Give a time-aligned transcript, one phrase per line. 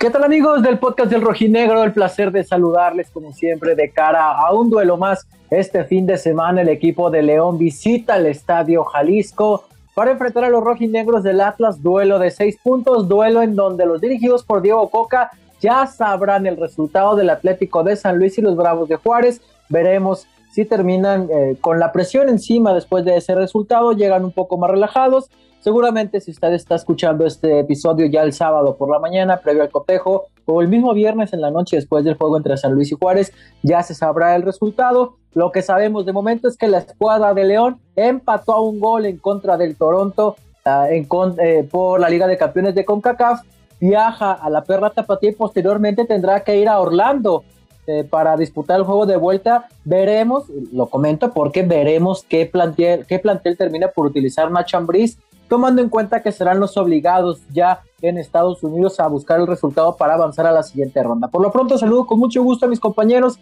[0.00, 1.84] ¿Qué tal amigos del podcast del Rojinegro?
[1.84, 5.26] El placer de saludarles como siempre de cara a un duelo más.
[5.50, 10.48] Este fin de semana el equipo de León visita el Estadio Jalisco para enfrentar a
[10.48, 11.82] los rojinegros del Atlas.
[11.82, 16.56] Duelo de seis puntos, duelo en donde los dirigidos por Diego Coca ya sabrán el
[16.56, 19.42] resultado del Atlético de San Luis y los Bravos de Juárez.
[19.68, 24.56] Veremos si terminan eh, con la presión encima después de ese resultado, llegan un poco
[24.56, 25.28] más relajados
[25.60, 29.70] Seguramente si usted está escuchando este episodio ya el sábado por la mañana, previo al
[29.70, 32.96] cotejo, o el mismo viernes en la noche después del juego entre San Luis y
[32.98, 33.30] Juárez,
[33.62, 35.16] ya se sabrá el resultado.
[35.34, 39.04] Lo que sabemos de momento es que la escuadra de León empató a un gol
[39.04, 43.42] en contra del Toronto ah, eh, por la Liga de Campeones de CONCACAF,
[43.80, 47.44] viaja a la Perra Tapatía y posteriormente tendrá que ir a Orlando
[47.86, 49.68] eh, para disputar el juego de vuelta.
[49.84, 55.18] Veremos, lo comento porque veremos qué plantel, qué plantel termina por utilizar Nacho Ambriz
[55.50, 59.96] tomando en cuenta que serán los obligados ya en Estados Unidos a buscar el resultado
[59.96, 61.26] para avanzar a la siguiente ronda.
[61.26, 63.36] Por lo pronto, saludo con mucho gusto a mis compañeros.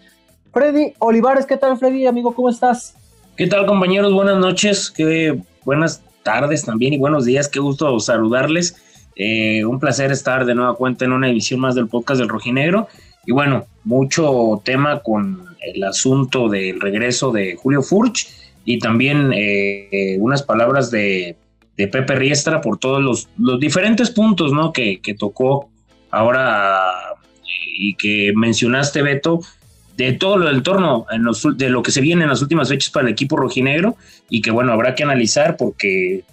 [0.51, 2.07] Freddy Olivares, ¿qué tal Freddy?
[2.07, 2.97] Amigo, ¿cómo estás?
[3.37, 4.15] ¿Qué tal compañeros?
[4.15, 8.77] Buenas noches, qué buenas tardes también y buenos días, qué gusto saludarles.
[9.15, 12.89] Eh, un placer estar de nueva cuenta en una edición más del podcast del Rojinegro.
[13.27, 18.29] Y bueno, mucho tema con el asunto del regreso de Julio Furch
[18.65, 21.37] y también eh, eh, unas palabras de
[21.79, 24.73] de Pepe Riestra por todos los, los diferentes puntos ¿no?
[24.73, 25.71] que, tocó
[26.11, 26.91] ahora
[27.79, 29.41] y que mencionaste, Beto,
[29.97, 31.25] de todo lo del torno, en
[31.57, 33.97] de lo que se viene en las últimas fechas para el equipo rojinegro
[34.29, 36.25] y que bueno, habrá que analizar porque,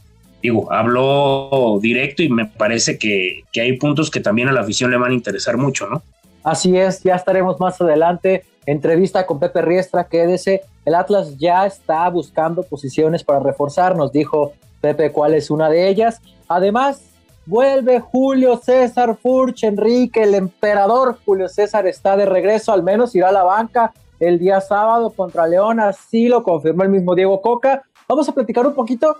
[0.41, 4.89] digo, habló directo y me parece que, que hay puntos que también a la afición
[4.89, 6.01] le van a interesar mucho, ¿no?
[6.43, 8.45] Así es, ya estaremos más adelante.
[8.65, 10.61] Entrevista con Pepe Riestra, quédese.
[10.85, 16.21] El Atlas ya está buscando posiciones para reforzarnos, dijo Pepe, ¿cuál es una de ellas?
[16.47, 17.01] Además,
[17.45, 23.29] vuelve Julio César Furch, Enrique, el emperador Julio César está de regreso, al menos irá
[23.29, 27.83] a la banca el día sábado contra León, así lo confirmó el mismo Diego Coca.
[28.07, 29.17] Vamos a platicar un poquito,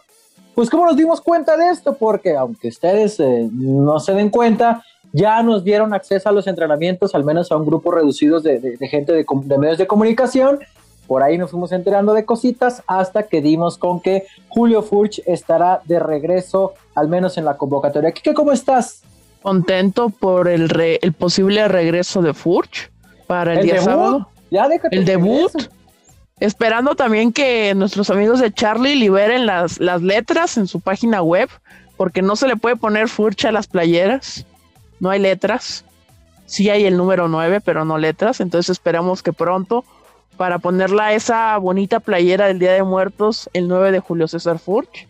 [0.53, 4.84] pues cómo nos dimos cuenta de esto, porque aunque ustedes eh, no se den cuenta,
[5.12, 9.13] ya nos dieron acceso a los entrenamientos, al menos a un grupo reducido de, gente
[9.13, 10.59] de, de medios de comunicación,
[11.07, 15.81] por ahí nos fuimos enterando de cositas hasta que dimos con que Julio Furch estará
[15.85, 18.11] de regreso, al menos en la convocatoria.
[18.11, 19.03] ¿Qué, cómo estás?
[19.41, 20.71] Contento por el,
[21.01, 22.91] el posible regreso de Furch
[23.27, 24.27] para el, día sábado.
[24.51, 25.51] Ya déjate el debut.
[26.39, 31.49] Esperando también que nuestros amigos de Charlie liberen las, las letras en su página web,
[31.95, 34.45] porque no se le puede poner Furch a las playeras.
[34.99, 35.85] No hay letras.
[36.45, 38.41] Sí hay el número 9, pero no letras.
[38.41, 39.85] Entonces esperamos que pronto
[40.38, 45.07] para ponerla esa bonita playera del Día de Muertos el 9 de julio César Furch.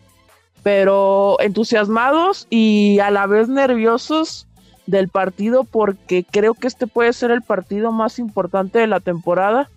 [0.62, 4.46] Pero entusiasmados y a la vez nerviosos
[4.86, 9.68] del partido porque creo que este puede ser el partido más importante de la temporada,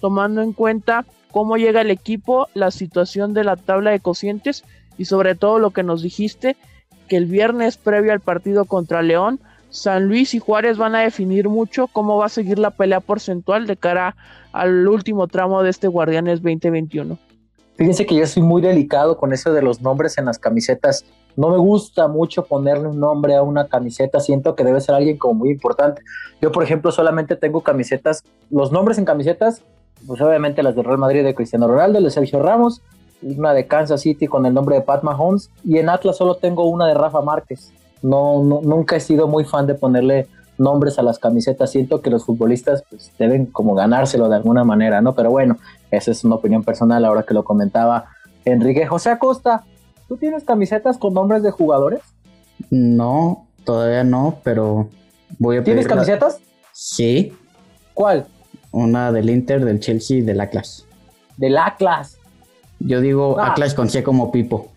[0.00, 4.64] tomando en cuenta cómo llega el equipo, la situación de la tabla de cocientes
[4.96, 6.56] y sobre todo lo que nos dijiste,
[7.08, 9.40] que el viernes previo al partido contra León
[9.74, 13.66] San Luis y Juárez van a definir mucho cómo va a seguir la pelea porcentual
[13.66, 14.14] de cara
[14.52, 17.18] al último tramo de este Guardianes 2021.
[17.74, 21.04] Fíjense que yo soy muy delicado con eso de los nombres en las camisetas.
[21.34, 25.18] No me gusta mucho ponerle un nombre a una camiseta, siento que debe ser alguien
[25.18, 26.02] como muy importante.
[26.40, 29.62] Yo, por ejemplo, solamente tengo camisetas, los nombres en camisetas,
[30.06, 32.80] pues obviamente las de Real Madrid de Cristiano Ronaldo, de Sergio Ramos,
[33.22, 36.68] una de Kansas City con el nombre de Pat Mahomes, y en Atlas solo tengo
[36.68, 37.72] una de Rafa Márquez.
[38.04, 40.26] No, nunca he sido muy fan de ponerle
[40.58, 41.70] nombres a las camisetas.
[41.70, 45.14] Siento que los futbolistas pues, deben como ganárselo de alguna manera, ¿no?
[45.14, 45.56] Pero bueno,
[45.90, 48.04] esa es una opinión personal ahora que lo comentaba
[48.44, 48.86] Enrique.
[48.86, 49.64] José Acosta,
[50.06, 52.02] ¿tú tienes camisetas con nombres de jugadores?
[52.68, 54.90] No, todavía no, pero
[55.38, 56.40] voy a ¿Tienes camisetas?
[56.72, 57.32] Sí.
[57.94, 58.26] ¿Cuál?
[58.70, 60.84] Una del Inter, del Chelsea y del Atlas.
[61.38, 62.18] ¿Del Atlas?
[62.80, 63.52] Yo digo ah.
[63.52, 64.68] Atlas con C como Pipo.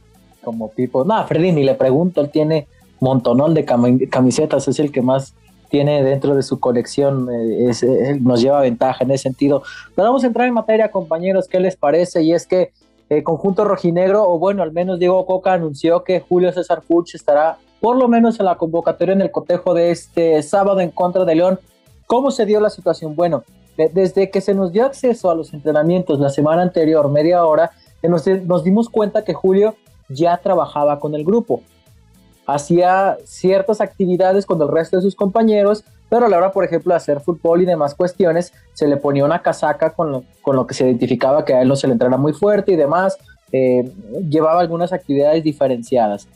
[0.45, 1.03] Como Pipo.
[1.03, 2.67] No, Freddy ni le pregunto, él tiene
[2.99, 5.33] montonón de camisetas, es el que más
[5.69, 9.63] tiene dentro de su colección, eh, nos lleva ventaja en ese sentido.
[9.95, 12.23] Pero vamos a entrar en materia, compañeros, ¿qué les parece?
[12.23, 12.71] Y es que
[13.09, 17.57] el conjunto rojinegro, o bueno, al menos Diego Coca anunció que Julio César Fuchs estará
[17.79, 21.35] por lo menos en la convocatoria en el cotejo de este sábado en contra de
[21.35, 21.59] León.
[22.05, 23.15] ¿Cómo se dio la situación?
[23.15, 23.43] Bueno,
[23.77, 27.71] desde que se nos dio acceso a los entrenamientos la semana anterior, media hora,
[28.01, 29.75] nos dimos cuenta que Julio
[30.09, 31.61] ya trabajaba con el grupo
[32.47, 36.93] hacía ciertas actividades con el resto de sus compañeros, pero a la hora, por ejemplo,
[36.93, 40.65] de hacer fútbol y demás cuestiones, se le ponía una casaca con lo, con lo
[40.65, 43.17] que se identificaba que a él no se le entrara muy fuerte y demás,
[43.51, 43.91] eh,
[44.29, 46.27] llevaba algunas actividades diferenciadas.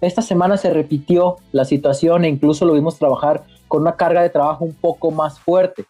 [0.00, 4.30] Esta semana se repitió la situación e incluso lo vimos trabajar con una carga de
[4.30, 5.84] trabajo un poco más fuerte.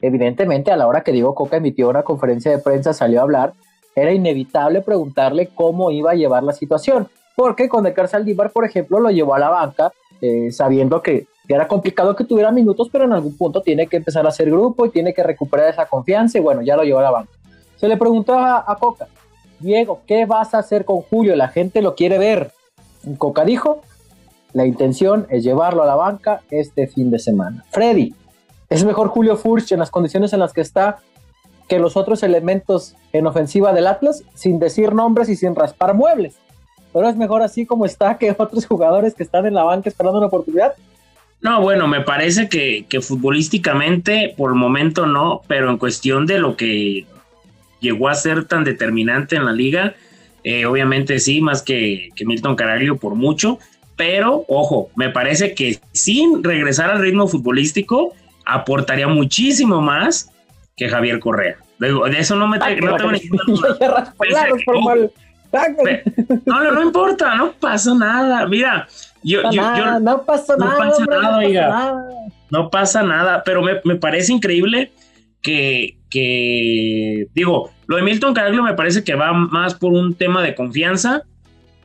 [0.00, 3.54] Evidentemente, a la hora que Diego Coca emitió una conferencia de prensa, salió a hablar,
[3.96, 9.00] era inevitable preguntarle cómo iba a llevar la situación, porque con el Saldívar, por ejemplo,
[9.00, 13.12] lo llevó a la banca, eh, sabiendo que, era complicado que tuviera minutos, pero en
[13.12, 16.40] algún punto tiene que empezar a hacer grupo y tiene que recuperar esa confianza, y
[16.40, 17.32] bueno, ya lo llevó a la banca.
[17.76, 19.08] Se le preguntó a, Coca,
[19.58, 21.34] Diego, ¿qué vas a hacer con Julio?
[21.34, 22.52] La gente lo quiere ver.
[23.18, 23.80] Coca dijo,
[24.52, 27.64] la intención es llevarlo a la banca este fin de semana.
[27.70, 28.14] Freddy,
[28.68, 30.98] es mejor Julio Furch en las condiciones en las que está
[31.66, 36.36] que los otros elementos en ofensiva del Atlas, sin decir nombres y sin raspar muebles
[36.92, 40.18] pero es mejor así como está que otros jugadores que están en la banca esperando
[40.18, 40.74] una oportunidad.
[41.40, 46.56] No, bueno, me parece que, futbolísticamente por el momento no, pero en cuestión de lo
[46.56, 47.06] que
[47.80, 49.94] llegó a ser tan determinante en la liga,
[50.44, 53.58] eh, obviamente sí, más que, que Milton Caraglio por mucho,
[53.96, 58.14] pero ojo, me parece que sin regresar al ritmo futbolístico
[58.44, 60.30] aportaría muchísimo más
[60.76, 61.56] que Javier Correa.
[61.78, 63.20] De eso no me no tengo ni
[66.46, 68.46] no, no, no importa, no pasa nada.
[68.46, 68.86] Mira,
[69.22, 70.72] yo, no, yo, no pasa nada.
[70.72, 72.04] No pasa nada,
[72.50, 74.92] No pasa nada, pero me, me parece increíble
[75.42, 80.42] que, que, digo, lo de Milton Caraglio me parece que va más por un tema
[80.42, 81.22] de confianza,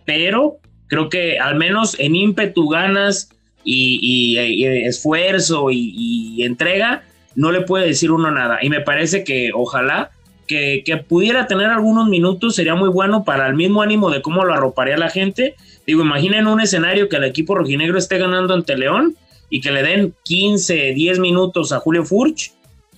[0.05, 0.57] pero
[0.87, 3.29] creo que al menos en ímpetu, ganas
[3.63, 4.37] y,
[4.85, 5.93] esfuerzo y,
[6.37, 7.03] y, entrega,
[7.35, 8.59] no le puede decir uno nada.
[8.61, 10.11] Y me parece que ojalá
[10.47, 14.53] que, pudiera tener algunos minutos sería muy bueno para el mismo ánimo de cómo lo
[14.53, 15.55] arroparía la gente.
[15.85, 19.15] Digo, imaginen un escenario que el equipo rojinegro esté ganando ante León
[19.49, 22.53] y que le den 15, 10 minutos a Julio Furch.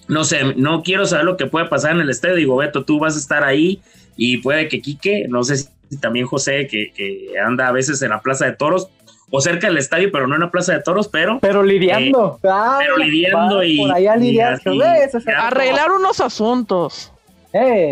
[0.07, 2.35] No sé, no quiero saber lo que puede pasar en el estadio.
[2.35, 3.81] Digo, Beto, tú vas a estar ahí
[4.15, 8.21] y puede que Quique, no sé si también José, que, anda a veces en la
[8.21, 8.89] Plaza de Toros,
[9.29, 11.39] o cerca del estadio, pero no en la Plaza de Toros, pero...
[11.41, 12.39] Pero lidiando.
[12.41, 12.47] Eh,
[12.79, 13.81] pero lidiando y...
[15.37, 17.11] Arreglar unos asuntos.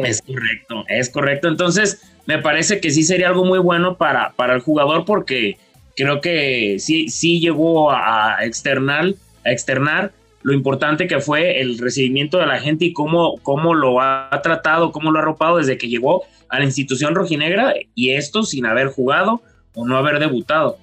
[0.05, 1.47] Es correcto, es correcto.
[1.47, 5.57] Entonces, me parece que sí sería algo muy bueno para, para el jugador porque
[5.95, 9.13] creo que sí, sí llegó a externar,
[9.45, 10.11] a externar
[10.45, 14.91] lo importante que fue el recibimiento de la gente y cómo, cómo lo ha tratado,
[14.91, 18.89] cómo lo ha arropado desde que llegó a la institución rojinegra y esto sin haber
[18.89, 19.41] jugado
[19.73, 20.77] o no haber debutado.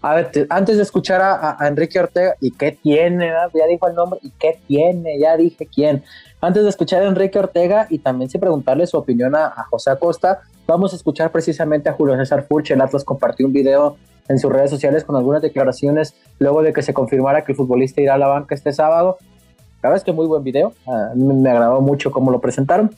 [0.00, 3.26] A ver, antes de escuchar a, Enrique Ortega, ¿y qué tiene?
[3.26, 5.18] Ya dijo el nombre, ¿y qué tiene?
[5.18, 6.02] Ya dije quién.
[6.40, 10.40] Antes de escuchar a Enrique Ortega y también sin preguntarle su opinión a, José Acosta,
[10.66, 12.70] vamos a escuchar precisamente a Julio César Furch.
[12.70, 13.96] El Atlas compartió un video
[14.28, 18.00] en sus redes sociales con algunas declaraciones luego de que se confirmara que el futbolista
[18.00, 19.16] irá a la banca este sábado.
[19.82, 22.94] La verdad es que muy buen video, ah, me agradó mucho cómo lo presentaron.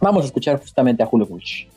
[0.00, 1.68] Vamos a escuchar justamente a Julio Furch.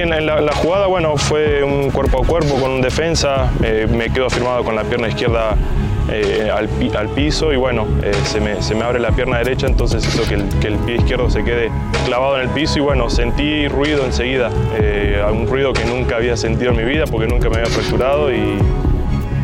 [0.00, 4.30] En la, jugada, bueno, fue un cuerpo a cuerpo con un defensa, eh, me quedo
[4.30, 5.56] firmado con la pierna izquierda
[6.10, 10.36] eh, al, piso y bueno, eh, se, me, abre la pierna derecha, entonces hizo que
[10.68, 11.70] el, pie izquierdo se quede
[12.06, 14.48] clavado en el piso y bueno, sentí ruido enseguida,
[15.30, 18.58] un ruido que nunca había sentido en mi vida porque nunca me había fracturado y,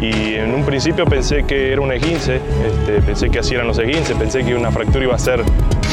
[0.00, 4.16] en un principio pensé que era un esguince, este, pensé que así eran los esguinces,
[4.16, 5.42] pensé que una fractura iba a ser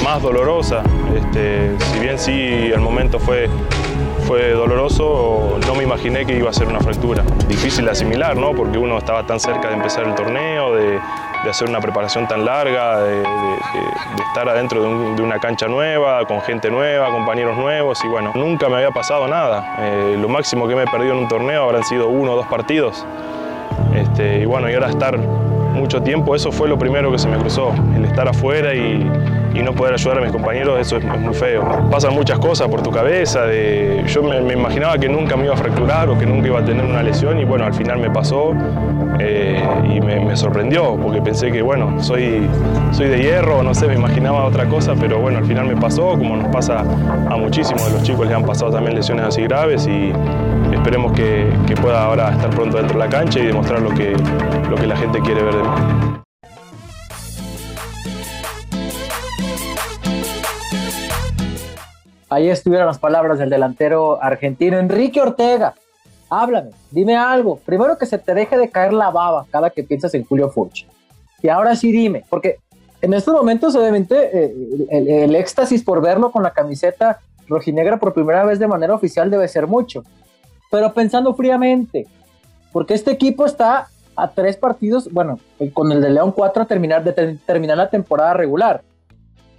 [0.03, 0.83] más dolorosa,
[1.17, 3.49] este, si bien sí al momento fue
[4.23, 7.23] fue doloroso, no me imaginé que iba a ser una fractura.
[7.47, 8.53] Difícil de asimilar, ¿no?
[8.53, 10.99] Porque uno estaba tan cerca de empezar el torneo, de,
[11.49, 13.21] hacer una preparación tan larga, de,
[14.27, 18.75] estar adentro de, una cancha nueva, con gente nueva, compañeros nuevos y bueno, nunca me
[18.75, 19.75] había pasado nada.
[19.79, 22.47] Eh, lo máximo que me he perdido en un torneo habrán sido uno o dos
[22.47, 23.05] partidos.
[23.93, 25.19] Este, y bueno, y ahora estar
[25.73, 29.09] mucho tiempo, eso fue lo primero que se me cruzó, el estar afuera y,
[29.63, 31.63] no poder ayudar a mis compañeros, eso es, muy feo.
[31.89, 35.57] Pasan muchas cosas por tu cabeza, de, yo me, imaginaba que nunca me iba a
[35.57, 38.53] fracturar o que nunca iba a tener una lesión y bueno, al final me pasó
[39.19, 42.45] eh, y me, sorprendió porque pensé que bueno, soy,
[42.91, 46.09] soy de hierro, no sé, me imaginaba otra cosa, pero bueno, al final me pasó,
[46.09, 49.87] como nos pasa a muchísimos de los chicos, les han pasado también lesiones así graves
[49.87, 50.11] y
[50.83, 54.17] esperemos que, que pueda ahora estar pronto dentro de la cancha y demostrar lo que,
[54.69, 55.63] lo que la gente quiere ver de
[62.29, 65.73] Ahí estuvieron las palabras del delantero argentino Enrique Ortega.
[66.29, 67.59] Háblame, dime algo.
[67.65, 70.85] Primero que se te deje de caer la baba cada que piensas en Julio Furch.
[71.41, 72.57] Y ahora sí dime, porque
[73.01, 74.53] en estos momentos obviamente eh,
[74.89, 79.31] el, el, éxtasis por verlo con la camiseta rojinegra por primera vez de manera oficial
[79.31, 80.03] debe ser mucho.
[80.73, 82.07] Pero pensando fríamente,
[82.71, 85.39] porque este equipo está a tres partidos, bueno,
[85.71, 88.83] con el de León 4 a terminar, de terminar la temporada regular.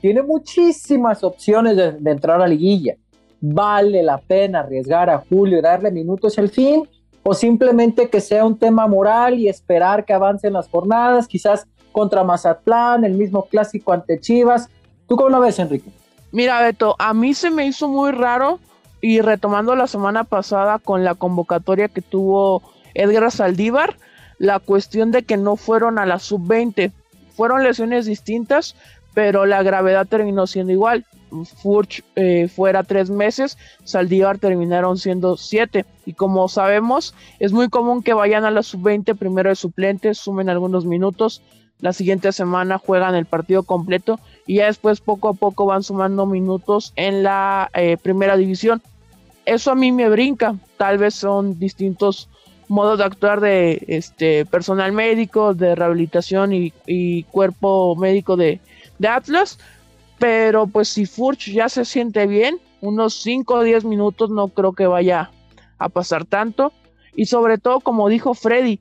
[0.00, 2.96] Tiene muchísimas opciones de, entrar a liguilla.
[3.40, 6.82] ¿Vale la pena arriesgar a Julio y darle minutos al fin?
[7.22, 12.24] ¿O simplemente que sea un tema moral y esperar que avancen las jornadas, quizás contra
[12.24, 14.68] Mazatlán, el mismo clásico ante Chivas?
[15.06, 15.92] ¿Tú cómo lo ves, Enrique?
[16.32, 18.58] Mira, Beto, a mí se me hizo muy raro
[19.04, 22.62] y retomando la semana pasada con la convocatoria que tuvo
[22.94, 23.98] Edgar Saldívar,
[24.38, 26.90] la cuestión de que no fueron a la sub-20.
[27.36, 28.76] Fueron lesiones distintas,
[29.12, 31.04] pero la gravedad terminó siendo igual.
[31.62, 35.84] Furch eh, fuera tres meses, Saldívar terminaron siendo siete.
[36.06, 40.48] Y como sabemos, es muy común que vayan a la sub-20 primero de suplentes, sumen
[40.48, 41.42] algunos minutos,
[41.78, 46.24] la siguiente semana juegan el partido completo y ya después poco a poco van sumando
[46.24, 48.80] minutos en la eh, primera división
[49.44, 50.54] eso a mí me brinca.
[50.76, 52.28] Tal vez son distintos
[52.68, 58.60] modos de actuar de este personal médico, de rehabilitación y, cuerpo médico de,
[59.06, 59.58] Atlas.
[60.18, 64.72] Pero pues si Furch ya se siente bien, unos 5 o 10 minutos no creo
[64.72, 65.30] que vaya
[65.78, 66.72] a pasar tanto.
[67.14, 68.80] Y sobre todo, como dijo Freddy,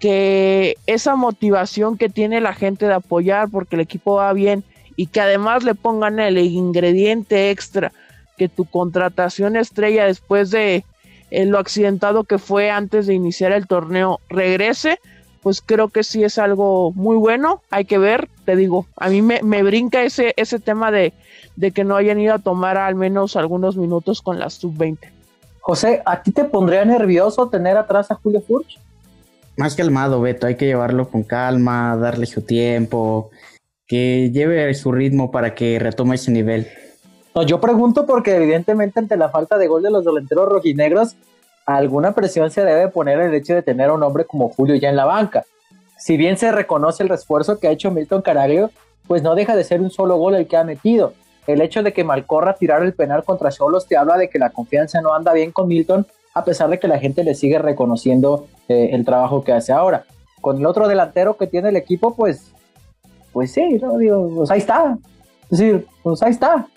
[0.00, 4.64] que esa motivación que tiene la gente de apoyar porque el equipo va bien
[4.96, 7.92] y que además le pongan el ingrediente extra
[8.36, 10.84] que tu contratación estrella después de
[11.30, 14.98] eh, lo accidentado que fue antes de iniciar el torneo regrese,
[15.42, 17.62] pues creo que sí es algo muy bueno.
[17.70, 21.12] Hay que ver, te digo, a mí me, brinca ese, ese tema de,
[21.56, 24.98] de, que no hayan ido a tomar al menos algunos minutos con la sub-20.
[25.60, 28.78] José, ¿a ti te pondría nervioso tener atrás a Julio Furch?
[29.56, 33.30] Más calmado, Beto, hay que llevarlo con calma, darle su tiempo,
[33.86, 36.68] que lleve su ritmo para que retome ese nivel.
[37.34, 41.16] No, yo pregunto porque evidentemente ante la falta de gol de los delanteros rojinegros,
[41.64, 44.90] alguna presión se debe poner el hecho de tener a un hombre como Julio ya
[44.90, 45.44] en la banca.
[45.98, 48.70] Si bien se reconoce el esfuerzo que ha hecho Milton Caraglio,
[49.06, 51.14] pues no deja de ser un solo gol el que ha metido.
[51.46, 54.50] El hecho de que Malcorra tirara el penal contra Solos te habla de que la
[54.50, 58.46] confianza no anda bien con Milton, a pesar de que la gente le sigue reconociendo
[58.68, 60.04] eh, el trabajo que hace ahora.
[60.40, 62.52] Con el otro delantero que tiene el equipo, pues,
[63.32, 63.96] pues sí, ¿no?
[63.96, 64.98] Digo, pues ahí está.
[65.50, 66.68] Es decir, pues ahí está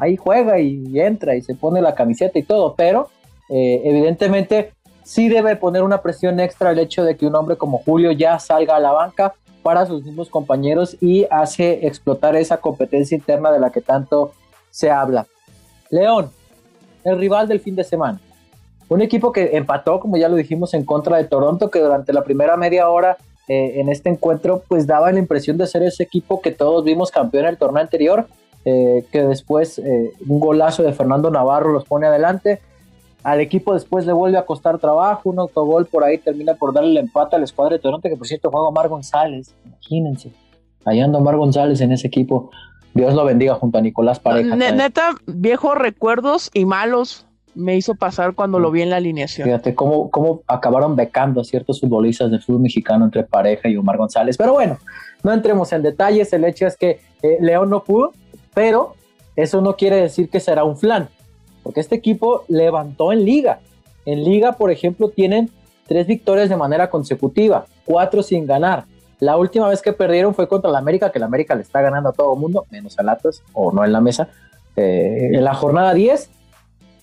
[0.00, 3.08] ahí juega y entra y se pone la camiseta y todo, pero
[3.50, 7.78] eh, evidentemente sí debe poner una presión extra el hecho de que un hombre como
[7.78, 13.16] Julio ya salga a la banca para sus mismos compañeros y hace explotar esa competencia
[13.16, 14.32] interna de la que tanto
[14.70, 15.26] se habla.
[15.90, 16.30] León,
[17.04, 18.20] el rival del fin de semana.
[18.88, 22.22] Un equipo que empató, como ya lo dijimos, en contra de Toronto, que durante la
[22.22, 23.16] primera media hora
[23.48, 27.10] eh, en este encuentro, pues daba la impresión de ser ese equipo que todos vimos
[27.10, 28.26] campeón en el torneo anterior,
[28.64, 32.60] eh, que después eh, un golazo de Fernando Navarro los pone adelante.
[33.22, 36.90] Al equipo después le vuelve a costar trabajo, un autogol por ahí termina por darle
[36.90, 40.32] el empate al escuadra de Toronto, que por cierto juega Omar González, imagínense,
[40.86, 42.50] allá anda Omar González en ese equipo.
[42.94, 44.56] Dios lo bendiga junto a Nicolás Pareja.
[44.56, 49.44] neta, viejos recuerdos y malos me hizo pasar cuando lo vi en la alineación.
[49.46, 53.96] Fíjate cómo, cómo acabaron becando a ciertos futbolistas del fútbol mexicano entre Pareja y Omar
[53.96, 54.36] González.
[54.36, 54.78] Pero bueno,
[55.22, 56.32] no entremos en detalles.
[56.32, 58.12] El hecho es que eh, León no pudo,
[58.54, 58.94] pero
[59.36, 61.08] eso no quiere decir que será un flan,
[61.62, 63.60] porque este equipo levantó en liga.
[64.06, 65.50] En liga, por ejemplo, tienen
[65.86, 68.84] tres victorias de manera consecutiva, cuatro sin ganar.
[69.18, 72.08] La última vez que perdieron fue contra la América, que la América le está ganando
[72.08, 74.28] a todo el mundo, menos a Atlas, o no en la mesa,
[74.76, 76.30] eh, en la jornada 10.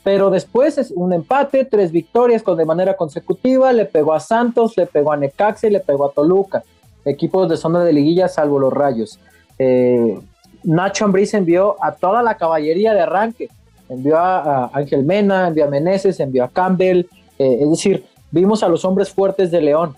[0.04, 3.72] Pero después es un empate, tres victorias con de manera consecutiva.
[3.74, 6.64] Le pegó a Santos, le pegó a Necaxa y le pegó a Toluca.
[7.06, 9.20] Equipos de zona de liguilla, salvo los rayos.
[9.60, 10.18] Eh,
[10.68, 13.48] Nacho Ambriz envió a toda la caballería de arranque.
[13.88, 17.06] Envió a, Ángel Mena, envió a Meneses, envió a Campbell.
[17.40, 19.96] Eh, es decir, vimos a los hombres fuertes de León.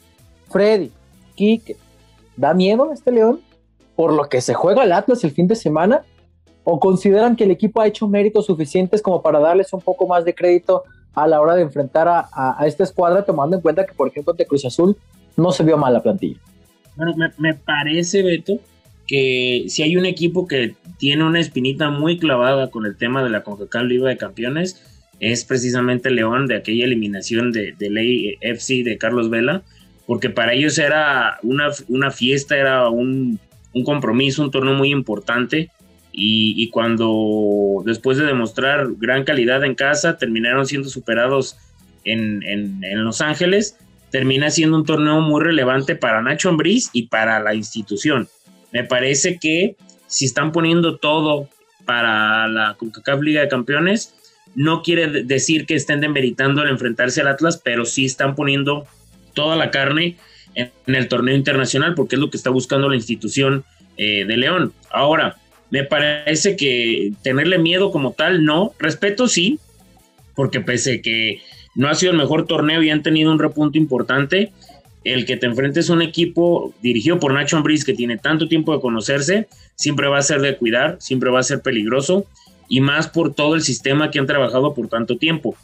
[0.47, 0.91] Freddy,
[1.33, 1.75] Quique.
[2.37, 3.41] ¿Da miedo este León?
[3.95, 6.03] Por lo que se juega el Atlas el fin de semana.
[6.63, 10.23] ¿O consideran que el equipo ha hecho méritos suficientes como para darles un poco más
[10.23, 10.83] de crédito
[11.15, 14.45] a la hora de enfrentar a, esta escuadra, tomando en cuenta que, por ejemplo, de
[14.45, 14.95] Cruz Azul
[15.35, 16.39] no se vio mal la plantilla?
[16.95, 18.59] Bueno, me, me parece, Beto,
[19.09, 23.31] que si hay un equipo que tiene una espinita muy clavada con el tema de
[23.31, 24.85] la CONCACAF Liga de Campeones,
[25.19, 29.63] es precisamente León de aquella eliminación de, de Ley FC de Carlos Vela,
[30.05, 33.39] porque para ellos era una, una fiesta, era un,
[33.73, 35.71] un, compromiso, un torneo muy importante.
[36.11, 41.57] Y, y, cuando después de demostrar gran calidad en casa, terminaron siendo superados
[42.03, 43.75] en, en, en Los Ángeles,
[44.11, 48.27] termina siendo un torneo muy relevante para Nacho Ambriz y para la institución.
[48.71, 49.75] Me parece que
[50.07, 51.49] si están poniendo todo
[51.85, 54.13] para la CONCACAF Liga de Campeones,
[54.55, 58.87] no quiere decir que estén demeritando el enfrentarse al Atlas, pero sí están poniendo
[59.33, 60.17] toda la carne
[60.55, 63.63] en, el torneo internacional porque es lo que está buscando la institución
[63.97, 64.73] eh, de León.
[64.91, 65.37] Ahora,
[65.71, 68.73] Me parece que tenerle miedo como tal, no.
[68.79, 69.59] Respeto sí,
[70.33, 71.43] porque pese que
[71.75, 74.51] no ha sido el mejor torneo y han tenido un repunto importante,
[75.03, 78.73] el que te enfrentes a un equipo dirigido por Nacho Ambriz que tiene tanto tiempo
[78.73, 82.25] de conocerse, siempre va a ser de cuidar, siempre va a ser peligroso
[82.67, 85.55] y más por todo el sistema que han trabajado por tanto tiempo.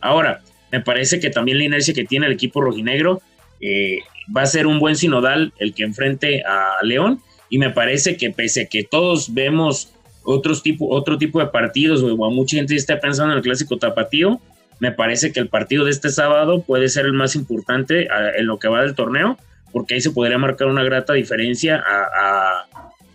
[0.00, 3.20] Ahora, me parece que también la inercia que tiene el equipo rojinegro
[3.60, 3.98] eh,
[4.34, 8.30] va a ser un buen sinodal el que enfrente a León y me parece que
[8.30, 9.92] pese a que todos vemos
[10.24, 14.40] otros tipo, otro tipo de partidos o mucha gente está pensando en el clásico tapatío,
[14.78, 18.58] me parece que el partido de este sábado puede ser el más importante en lo
[18.58, 19.38] que va del torneo,
[19.72, 22.64] porque ahí se podría marcar una grata diferencia a,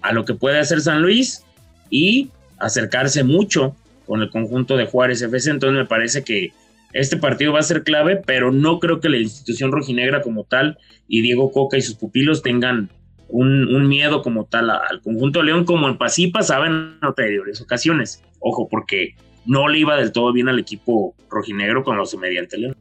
[0.01, 1.45] a, lo que puede hacer San Luis
[1.89, 3.75] y acercarse mucho
[4.05, 5.51] con el conjunto de Juárez FC.
[5.51, 6.51] Entonces me parece que
[6.93, 10.77] este partido va a ser clave, pero no creo que la institución rojinegra como tal
[11.07, 12.89] y Diego Coca y sus pupilos tengan
[13.31, 18.23] un, miedo como tal al conjunto de León, como en Pasí pasaba en anteriores ocasiones.
[18.39, 22.75] Ojo, porque no le iba del todo bien al equipo rojinegro con los León.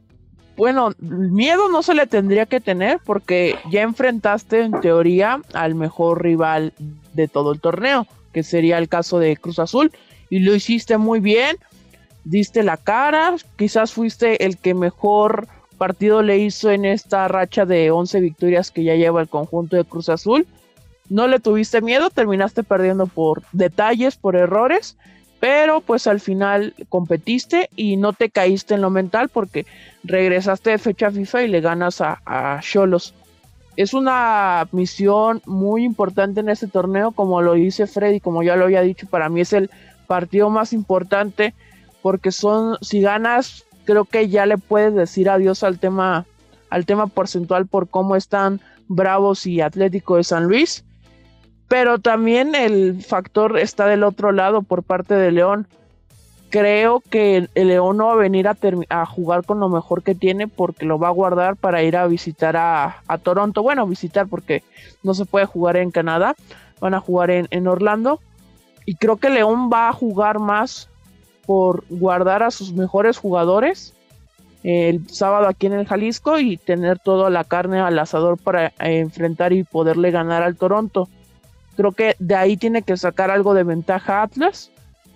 [0.57, 6.21] Bueno, miedo no se le tendría que tener porque ya enfrentaste en teoría al mejor
[6.21, 6.73] rival
[7.13, 9.91] de todo el torneo, que sería el caso de Cruz Azul,
[10.29, 11.57] y lo hiciste muy bien,
[12.23, 17.89] diste la cara, quizás fuiste el que mejor partido le hizo en esta racha de
[17.89, 20.45] 11 victorias que ya lleva el conjunto de Cruz Azul.
[21.09, 24.95] No le tuviste miedo, terminaste perdiendo por detalles, por errores,
[25.41, 29.65] pero pues al final competiste y no te caíste en lo mental porque
[30.03, 33.15] regresaste de fecha FIFA y le ganas a Cholos.
[33.75, 38.65] es una misión muy importante en este torneo, como lo dice Freddy, como ya lo
[38.65, 39.71] había dicho, para mí es el
[40.05, 41.55] partido más importante
[42.03, 46.27] porque son, si ganas, creo que ya le puedes decir adiós al tema,
[46.69, 50.85] al tema porcentual por cómo están Bravos y Atlético de San Luis
[51.71, 55.67] pero también el factor está del otro lado por parte de León.
[56.49, 60.49] Creo que el León no va a venir a, jugar con lo mejor que tiene
[60.49, 63.63] porque lo va a guardar para ir a visitar a, Toronto.
[63.63, 64.63] Bueno, visitar porque
[65.01, 66.35] no se puede jugar en Canadá.
[66.81, 68.19] Van a jugar en, en Orlando.
[68.85, 70.89] Y creo que León va a jugar más
[71.45, 73.93] por guardar a sus mejores jugadores
[74.63, 79.53] el sábado aquí en el Jalisco y tener toda la carne al asador para enfrentar
[79.53, 81.07] y poderle ganar al Toronto.
[81.81, 84.69] Creo que de ahí tiene que sacar algo de ventaja Atlas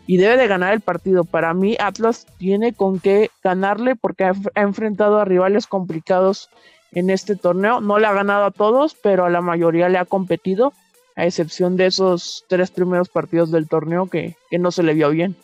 [0.07, 1.23] y debe de ganar el partido.
[1.23, 6.49] Para mí Atlas tiene con qué ganarle porque ha, enfrentado a rivales complicados
[6.91, 7.81] en este torneo.
[7.81, 10.73] No le ha ganado a todos, pero a la mayoría le ha competido,
[11.15, 15.35] a excepción de esos tres primeros partidos del torneo que, no se le vio bien.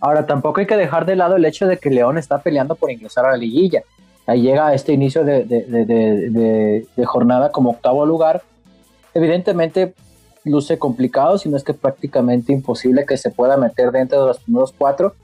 [0.00, 2.90] Ahora, tampoco hay que dejar de lado el hecho de que León está peleando por
[2.90, 3.84] ingresar a la liguilla.
[4.26, 8.42] Ahí llega este inicio de, de jornada como octavo lugar.
[9.14, 9.94] Evidentemente,
[10.44, 14.38] luce complicado, si no es que prácticamente imposible que se pueda meter dentro de los
[14.38, 15.14] primeros cuatro.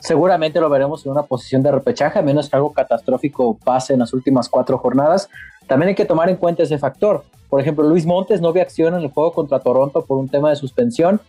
[0.00, 4.00] Seguramente lo veremos en una posición de repechaje, a menos que algo catastrófico pase en
[4.00, 5.30] las últimas cuatro jornadas.
[5.66, 7.24] También hay que tomar en cuenta ese factor.
[7.48, 10.50] Por ejemplo, Luis Montes no ve acción en el juego contra Toronto por un tema
[10.50, 11.20] de suspensión.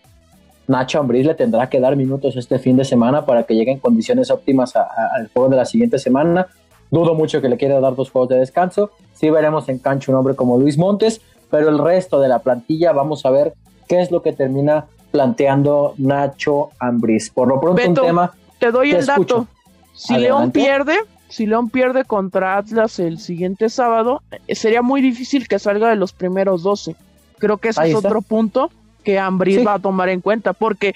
[0.68, 3.80] Nacho Ambriz le tendrá que dar minutos este fin de semana para que llegue en
[3.80, 6.48] condiciones óptimas al juego de la siguiente semana.
[6.90, 8.92] Dudo mucho que le quiera dar dos juegos de descanso.
[9.14, 11.22] Sí veremos en cancha un hombre como Luis Montes
[11.56, 13.54] pero el resto de la plantilla vamos a ver
[13.88, 17.30] qué es lo que termina planteando Nacho Ambriz.
[17.30, 18.34] Por lo pronto un tema...
[18.60, 19.48] Te doy el dato.
[19.94, 20.98] Si León pierde,
[21.30, 25.96] si León pierde contra Atlas el siguiente sábado, eh, sería muy difícil que salga de
[25.96, 26.98] los primeros 12.
[27.38, 28.70] Creo que ese es otro punto
[29.06, 30.94] que Ambriz va a tomar en cuenta, porque,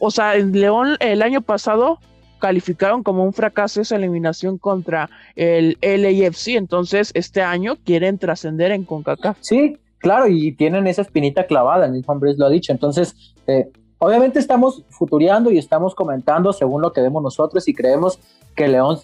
[0.00, 1.98] o sea, en León el año pasado
[2.42, 8.82] calificaron como un fracaso esa eliminación contra el LAFC, entonces este año quieren trascender en
[8.82, 9.36] CONCACAF.
[9.42, 13.14] Sí, claro, y tienen esa espinita clavada, el mismo lo ha dicho, entonces
[13.46, 18.18] eh, obviamente estamos futureando y estamos comentando según lo que vemos nosotros y creemos
[18.56, 18.98] que León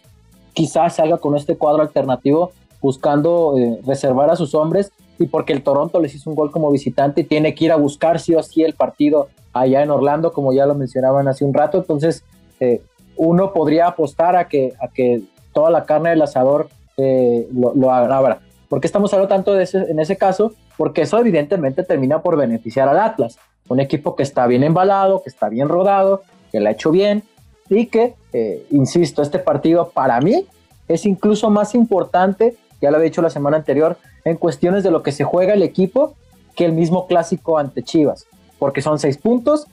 [0.53, 2.51] quizás salga con este cuadro alternativo
[2.83, 6.73] buscando eh, reservar a sus hombres y porque el Toronto les hizo un gol como
[6.73, 10.53] visitante tiene que ir a buscar sí o sí el partido allá en Orlando, como
[10.53, 12.25] ya lo mencionaban hace un rato, entonces
[12.59, 12.83] eh,
[13.19, 18.39] uno podría apostar a que, a que toda la carne del asador eh, lo, lo.
[18.69, 20.53] ¿Por qué estamos hablando tanto de ese, en ese caso?
[20.77, 25.31] Porque eso evidentemente termina por beneficiar al Atlas, un equipo que está bien embalado, que
[25.31, 27.23] está bien rodado, que lo ha hecho bien
[27.69, 30.47] y que, eh, insisto, este partido para mí
[30.87, 35.03] es incluso más importante, ya lo había dicho la semana anterior, en cuestiones de lo
[35.03, 36.15] que se juega el equipo
[36.55, 38.27] que el mismo clásico ante Chivas,
[38.59, 39.67] porque son seis puntos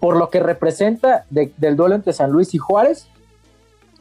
[0.00, 3.08] por lo que representa del duelo entre San Luis y Juárez,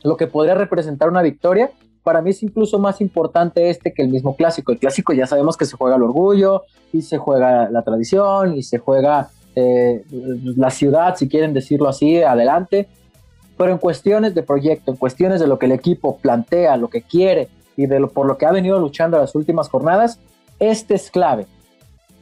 [0.03, 1.71] lo que podría representar una victoria,
[2.03, 4.71] para mí es incluso más importante este que el mismo clásico.
[4.71, 8.61] El clásico ya sabemos que se juega el orgullo y se juega la tradición y
[8.61, 10.03] se juega eh,
[10.55, 12.87] la ciudad, si quieren decirlo así, adelante.
[13.57, 17.01] Pero en cuestiones de proyecto, en cuestiones de lo que el equipo plantea, lo que
[17.01, 20.19] quiere y de lo, por lo que ha venido luchando las últimas jornadas,
[20.59, 21.47] este es clave.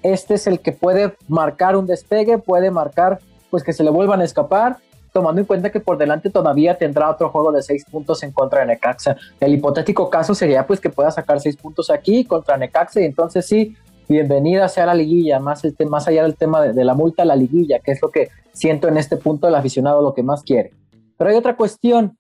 [0.01, 3.19] Este es el que puede marcar un despegue, puede marcar
[3.54, 4.78] pues que se le vuelvan a escapar,
[5.12, 8.62] tomando en cuenta que por delante todavía tendrá otro juego de seis puntos en contra
[8.62, 9.16] de Necaxa.
[9.39, 13.46] El hipotético caso sería pues que pueda sacar seis puntos aquí contra Necaxa y entonces
[13.46, 13.78] sí,
[14.10, 17.78] bienvenida sea la liguilla, más, este, más allá del tema de, la multa, la liguilla,
[17.78, 20.72] que es lo que siento en este punto el aficionado lo que más quiere.
[21.16, 22.18] Pero hay otra cuestión,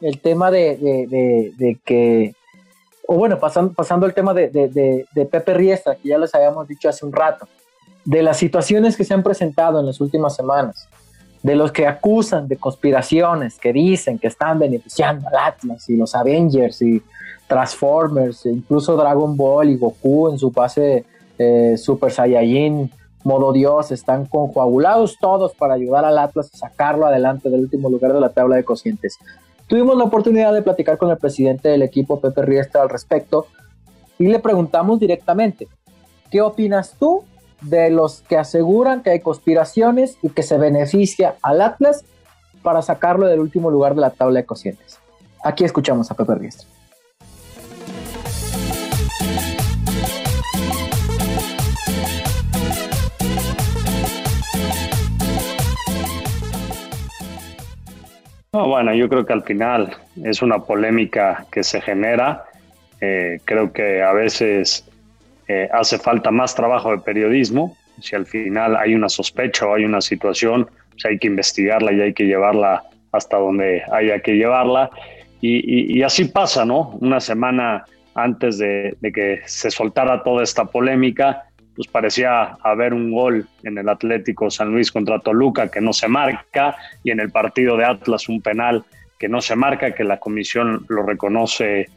[0.00, 0.76] el tema de,
[1.58, 2.32] de que
[3.08, 6.88] o bueno, pasando, pasando el tema de, de, Pepe Riestra, que ya les habíamos dicho
[6.88, 7.48] hace un rato,
[8.06, 10.88] de las situaciones que se han presentado en las últimas semanas,
[11.42, 16.14] de los que acusan de conspiraciones, que dicen que están beneficiando al Atlas y los
[16.14, 17.02] Avengers y
[17.48, 21.04] Transformers, e incluso Dragon Ball y Goku en su base
[21.36, 22.90] eh, Super Saiyajin,
[23.24, 28.12] modo Dios, están conjuagulados todos para ayudar al Atlas a sacarlo adelante del último lugar
[28.12, 29.18] de la tabla de cocientes.
[29.66, 33.46] Tuvimos la oportunidad de platicar con el presidente del equipo, Pepe Riestra, al respecto
[34.16, 35.66] y le preguntamos directamente,
[36.30, 37.24] ¿qué opinas tú
[37.62, 42.04] de los que aseguran que hay conspiraciones y que se beneficia al Atlas
[42.62, 44.98] para sacarlo del último lugar de la tabla de cocientes?
[45.44, 46.68] Aquí escuchamos a Pepe Riestra.
[58.64, 62.44] bueno, yo creo que al final es una polémica que se genera.
[63.00, 64.84] Eh, creo que a veces
[65.48, 67.76] eh, hace falta más trabajo de periodismo.
[68.00, 72.00] Si al final hay una sospecha o hay una situación, pues hay que investigarla y
[72.00, 72.82] hay que llevarla
[73.12, 74.90] hasta donde haya que llevarla.
[75.40, 76.98] Y, así pasa, ¿no?
[77.00, 81.44] Una semana antes de, de que se soltara toda esta polémica,
[81.76, 86.08] pues parecía haber un gol en el Atlético San Luis contra Toluca que no se
[86.08, 88.84] marca y en el partido de Atlas un penal
[89.18, 91.88] que no se marca, que la comisión lo reconoce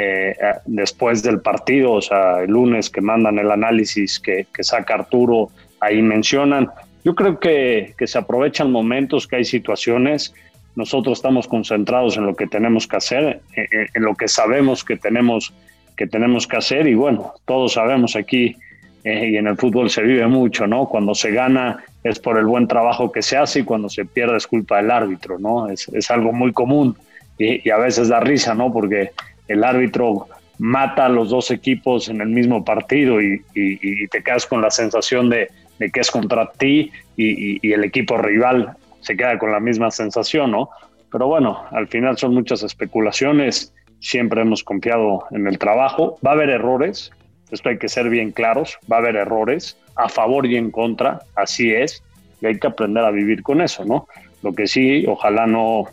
[0.00, 5.50] eh, después del partido, o sea, el lunes que mandan el análisis que, saca Arturo,
[5.80, 6.68] ahí mencionan.
[7.04, 10.34] Yo creo que, que se aprovechan momentos, que hay situaciones,
[10.76, 14.96] nosotros estamos concentrados en lo que tenemos que hacer, en, en lo que sabemos que
[14.96, 15.52] tenemos,
[15.96, 18.56] que tenemos que hacer y bueno, todos sabemos aquí
[19.04, 20.86] eh, y en el fútbol se vive mucho, ¿no?
[20.86, 24.36] Cuando se gana es por el buen trabajo que se hace y cuando se pierde
[24.36, 25.68] es culpa del árbitro, ¿no?
[25.68, 26.96] Es, es algo muy común
[27.38, 28.72] y, a veces da risa, ¿no?
[28.72, 29.10] Porque
[29.48, 34.46] el árbitro mata a los dos equipos en el mismo partido y, y, te quedas
[34.46, 39.52] con la sensación de, que es contra ti y, el equipo rival se queda con
[39.52, 40.70] la misma sensación, ¿no?
[41.10, 46.34] Pero bueno, al final son muchas especulaciones, siempre hemos confiado en el trabajo, va a
[46.34, 47.12] haber errores,
[47.50, 51.20] esto hay que ser bien claros, va a haber errores a favor y en contra,
[51.34, 52.02] así es,
[52.40, 54.06] y hay que aprender a vivir con eso, ¿no?
[54.42, 55.84] Lo que sí, ojalá no,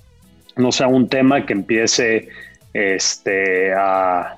[0.57, 2.27] no sea un tema que empiece
[2.75, 4.35] este, a,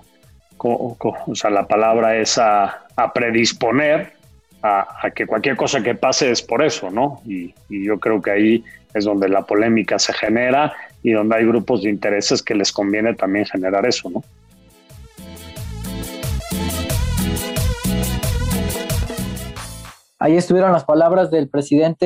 [0.59, 4.13] o sea, la palabra es a, predisponer
[4.61, 7.19] a, que cualquier cosa que pase es por eso, ¿no?
[7.25, 10.71] Y, y, yo creo que ahí es donde la polémica se genera
[11.01, 14.23] y donde hay grupos de intereses que les conviene también generar eso, ¿no?
[20.19, 22.05] Ahí estuvieron las palabras del presidente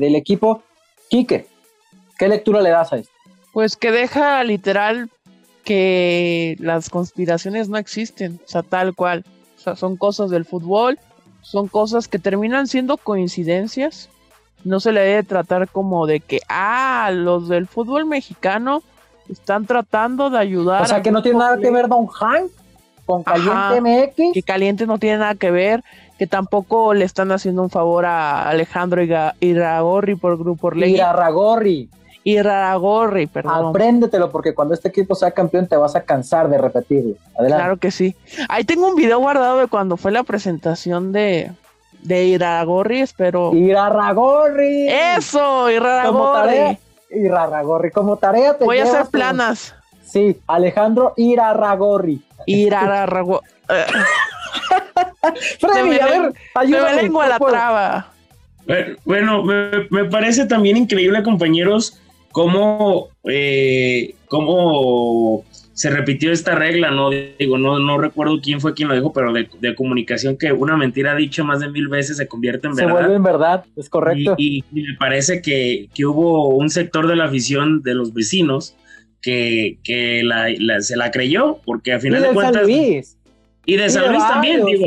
[0.00, 0.62] del equipo.
[1.08, 1.46] Quique,
[2.18, 3.12] ¿qué lectura le das a esto?
[3.52, 5.08] Pues que deja literal
[5.68, 9.26] que las conspiraciones no existen, o sea, tal cual.
[9.58, 10.98] O sea, son cosas del fútbol,
[11.42, 14.08] son cosas que terminan siendo coincidencias.
[14.64, 18.82] No se le debe tratar como de que, ah, los del fútbol mexicano
[19.28, 20.80] están tratando de ayudar.
[20.80, 22.50] O sea, que no tiene nada que ver Don Hank
[23.04, 24.32] con Caliente MX.
[24.32, 25.84] Que Caliente no tiene nada que ver
[26.18, 29.02] que tampoco le están haciendo un favor a Alejandro
[29.40, 30.94] Iragorri por Grupo Orlegui.
[30.94, 31.90] Irarragorri.
[32.30, 33.68] Iraragorri, perdón.
[33.68, 37.14] Apréndetelo porque cuando este equipo sea campeón te vas a cansar de repetirlo.
[37.38, 37.62] Adelante.
[37.62, 38.14] Claro que sí.
[38.48, 41.52] Ahí tengo un video guardado de cuando fue la presentación de,
[42.02, 43.54] de Iraragorri, espero.
[43.54, 44.88] Irarragorri.
[44.88, 46.78] Eso, Iraragorri.
[47.10, 49.74] Irarragorri, como tarea te Voy a hacer planas.
[50.04, 52.22] Sí, Alejandro Irarragorri.
[52.46, 53.46] Irarragorri.
[55.60, 56.96] Freddy, a ver, ayúdame.
[56.96, 58.06] Me lengua la traba.
[59.04, 61.98] Bueno, me, parece también increíble, compañeros,
[62.32, 65.44] cómo, eh, cómo
[65.78, 67.10] se repitió esta regla, ¿no?
[67.10, 71.14] Digo, no, no recuerdo quién fue quien lo dijo, pero de, comunicación que una mentira
[71.14, 72.88] dicha más de mil veces se convierte en verdad.
[72.88, 74.34] Se vuelve en verdad, es correcto.
[74.38, 78.74] Y, me parece que, hubo un sector de la afición de los vecinos
[79.22, 80.22] que, que
[80.80, 82.68] se la creyó, porque a final de cuentas...
[82.68, 84.86] Y de San Luis también, digo.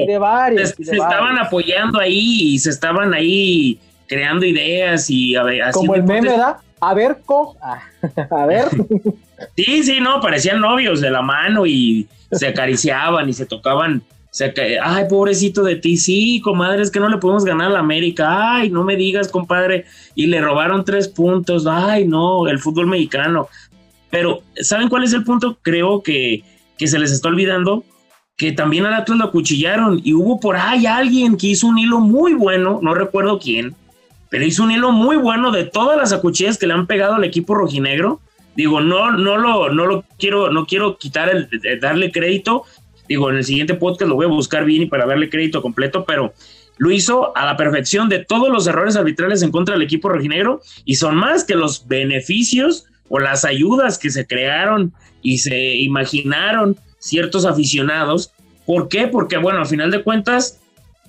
[0.65, 6.29] se, estaban apoyando ahí y se estaban ahí creando ideas y a Como el meme,
[6.29, 6.57] ¿verdad?
[6.81, 7.55] A ver, co,
[8.31, 8.65] a ver.
[9.55, 14.01] sí, sí, no, parecían novios de la mano y se acariciaban y se tocaban.
[14.31, 17.79] Se Ay, pobrecito de ti, sí, comadre, es que no le podemos ganar a la
[17.79, 18.55] América.
[18.55, 19.85] Ay, no me digas, compadre.
[20.15, 21.67] Y le robaron tres puntos.
[21.67, 23.49] Ay, no, el fútbol mexicano.
[24.09, 25.57] Pero, ¿saben cuál es el punto?
[25.61, 26.43] Creo que,
[26.77, 27.83] que se les está olvidando
[28.41, 31.99] que también al Atlas lo acuchillaron y hubo por ahí alguien que hizo un hilo
[31.99, 33.75] muy bueno, no recuerdo quién,
[34.31, 37.25] pero hizo un hilo muy bueno de todas las acuchillas que le han pegado al
[37.25, 38.21] equipo rojinegro.
[38.55, 41.49] Digo, no, no lo, no lo quiero, no quiero quitar
[41.81, 42.63] darle crédito.
[43.09, 46.05] Digo, en el siguiente podcast lo voy a buscar bien y para darle crédito completo,
[46.05, 46.33] pero
[46.77, 50.61] lo hizo a la perfección de todos los errores arbitrales en contra del equipo rojinegro
[50.85, 56.77] y son más que los beneficios o las ayudas que se crearon y se imaginaron
[56.99, 58.31] ciertos aficionados.
[58.65, 59.07] ¿Por qué?
[59.07, 60.60] Porque, bueno, al final de cuentas,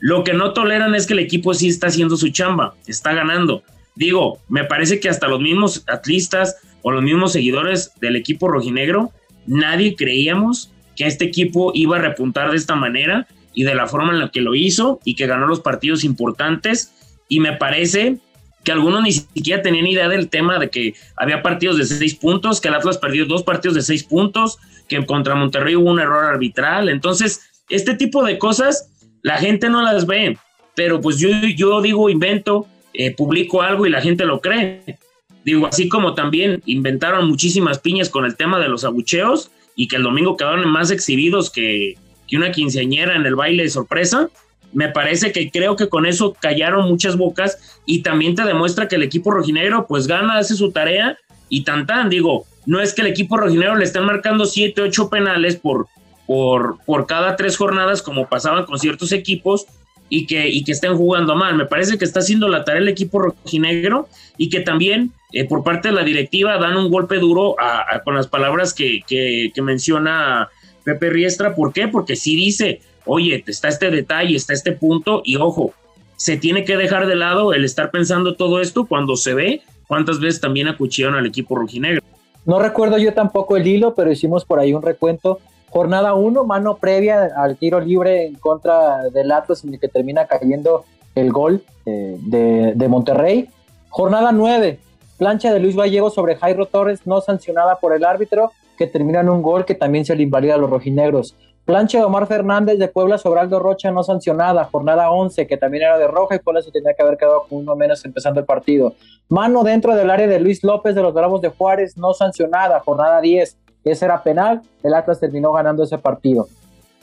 [0.02, 3.62] lo que no toleran es que el equipo sí está haciendo su chamba, está ganando.
[3.94, 9.12] Digo, me parece que hasta los mismos atlistas o los mismos seguidores del equipo rojinegro,
[9.46, 14.12] nadie creíamos que este equipo iba a repuntar de esta manera y de la forma
[14.12, 16.92] en la que lo hizo y que ganó los partidos importantes.
[17.28, 18.16] Y me parece
[18.64, 22.60] que algunos ni siquiera tenían idea del tema de que había partidos de seis puntos,
[22.60, 26.24] que el Atlas perdió dos partidos de seis puntos, que contra Monterrey hubo un error
[26.24, 26.88] arbitral.
[26.88, 28.88] Entonces, este tipo de cosas
[29.22, 30.36] la gente no las ve,
[30.74, 34.98] pero pues yo, yo digo, invento, eh, publico algo y la gente lo cree.
[35.44, 39.96] Digo, así como también inventaron muchísimas piñas con el tema de los abucheos y que
[39.96, 41.96] el domingo quedaron más exhibidos que,
[42.28, 44.28] que una quinceañera en el baile de sorpresa,
[44.72, 48.96] me parece que creo que con eso callaron muchas bocas y también te demuestra que
[48.96, 53.02] el equipo rojinegro pues gana, hace su tarea y tan tan, digo, no es que
[53.02, 55.88] el equipo rojinegro le estén marcando siete, ocho penales por,
[56.26, 59.66] por, por cada tres jornadas como pasaban con ciertos equipos
[60.08, 61.56] y que, y que estén jugando mal.
[61.56, 65.64] Me parece que está haciendo la tarea el equipo rojinegro y que también eh, por
[65.64, 67.56] parte de la directiva dan un golpe duro
[68.04, 70.50] con las palabras que, que, menciona
[70.84, 71.54] Pepe Riestra.
[71.54, 71.88] ¿Por qué?
[71.88, 75.72] Porque si dice, oye, está este detalle, está este punto y ojo,
[76.16, 80.20] se tiene que dejar de lado el estar pensando todo esto cuando se ve cuántas
[80.20, 82.02] veces también acuchillaron al equipo rojinegro.
[82.44, 85.38] No recuerdo yo tampoco el hilo, pero hicimos por ahí un recuento.
[85.72, 90.26] Jornada 1, mano previa al tiro libre en contra del Atlas, en el que termina
[90.26, 93.48] cayendo el gol eh, de, Monterrey.
[93.88, 94.78] Jornada 9,
[95.16, 99.30] plancha de Luis Gallego sobre Jairo Torres, no sancionada por el árbitro, que termina en
[99.30, 101.36] un gol que también se le invalida a los rojinegros.
[101.64, 105.84] Plancha de Omar Fernández de Puebla sobre Aldo Rocha no sancionada, jornada 11, que también
[105.84, 108.46] era de roja y Puebla se tenía que haber quedado con uno menos empezando el
[108.46, 108.94] partido.
[109.30, 113.22] Mano dentro del área de Luis López de los Bravos de Juárez no sancionada, jornada
[113.22, 113.56] 10.
[113.84, 116.48] Ese era penal, el Atlas terminó ganando ese partido.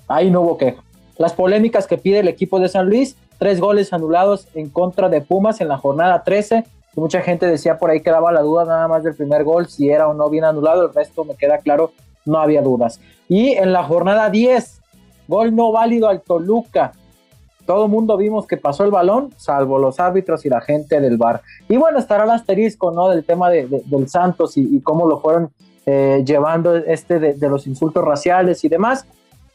[0.07, 0.81] Ahí no hubo queja.
[1.17, 5.21] Las polémicas que pide el equipo de San Luis, tres goles anulados en contra de
[5.21, 6.63] Pumas en la jornada 13.
[6.95, 9.89] Mucha gente decía por ahí que daba la duda nada más del primer gol, si
[9.89, 11.91] era o no bien anulado, el resto me queda claro,
[12.25, 12.99] no había dudas.
[13.27, 14.81] Y en la jornada 10,
[15.27, 16.93] gol no válido al Toluca.
[17.65, 21.17] Todo el mundo vimos que pasó el balón, salvo los árbitros y la gente del
[21.17, 21.41] bar.
[21.67, 23.09] Y bueno, estará el asterisco, ¿no?
[23.09, 25.51] Del tema de, del Santos y, cómo lo fueron
[25.91, 29.05] eh, llevando este de, los insultos raciales y demás.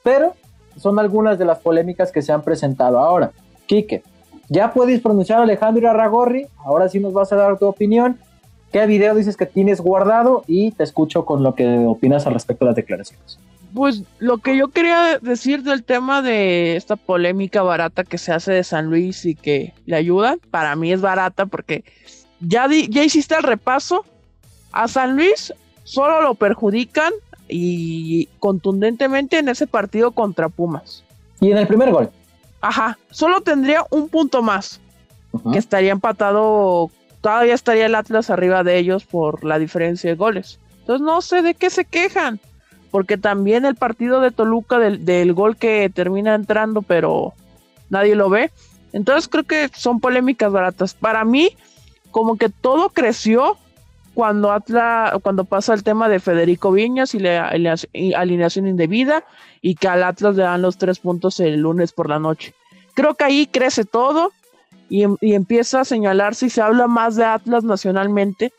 [0.03, 0.35] Pero
[0.77, 2.99] son algunas de las polémicas que se han presentado.
[2.99, 3.31] Ahora,
[3.67, 4.03] Quique,
[4.49, 6.47] ya puedes pronunciar Alejandro Arragorri.
[6.65, 8.19] Ahora sí nos vas a dar tu opinión.
[8.73, 10.43] ¿Qué video dices que tienes guardado?
[10.49, 13.39] Y te escucho con lo que opinas al respecto de las declaraciones
[13.75, 18.53] pues lo que yo quería decir del tema de esta polémica barata que se hace
[18.53, 21.83] de San Luis y que le ayuda, para mí es barata porque
[22.39, 24.05] ya, ya hiciste el repaso.
[24.71, 25.53] A San Luis
[25.85, 27.13] solo lo perjudican
[27.49, 31.05] y contundentemente en ese partido contra Pumas.
[31.41, 32.11] Y en el primer gol.
[32.61, 34.81] Ajá, solo tendría un punto más,
[35.53, 40.59] que estaría empatado, todavía estaría el Atlas arriba de ellos por la diferencia de goles.
[40.81, 42.41] Entonces no sé de qué se quejan
[42.95, 47.35] porque también el partido de Toluca del, gol que termina entrando, pero
[47.91, 48.53] nadie lo ve.
[48.93, 50.95] Entonces creo que son polémicas baratas.
[50.95, 51.57] Para mí,
[52.13, 53.59] como que todo creció
[54.15, 59.25] cuando Atlas, cuando pasa el tema de Federico Viñas y la alineación indebida
[59.61, 62.55] y que al Atlas le dan los tres puntos el lunes por la noche.
[62.95, 64.33] Creo que ahí crece todo
[64.89, 68.53] y, y empieza a señalarse y se habla más de Atlas nacionalmente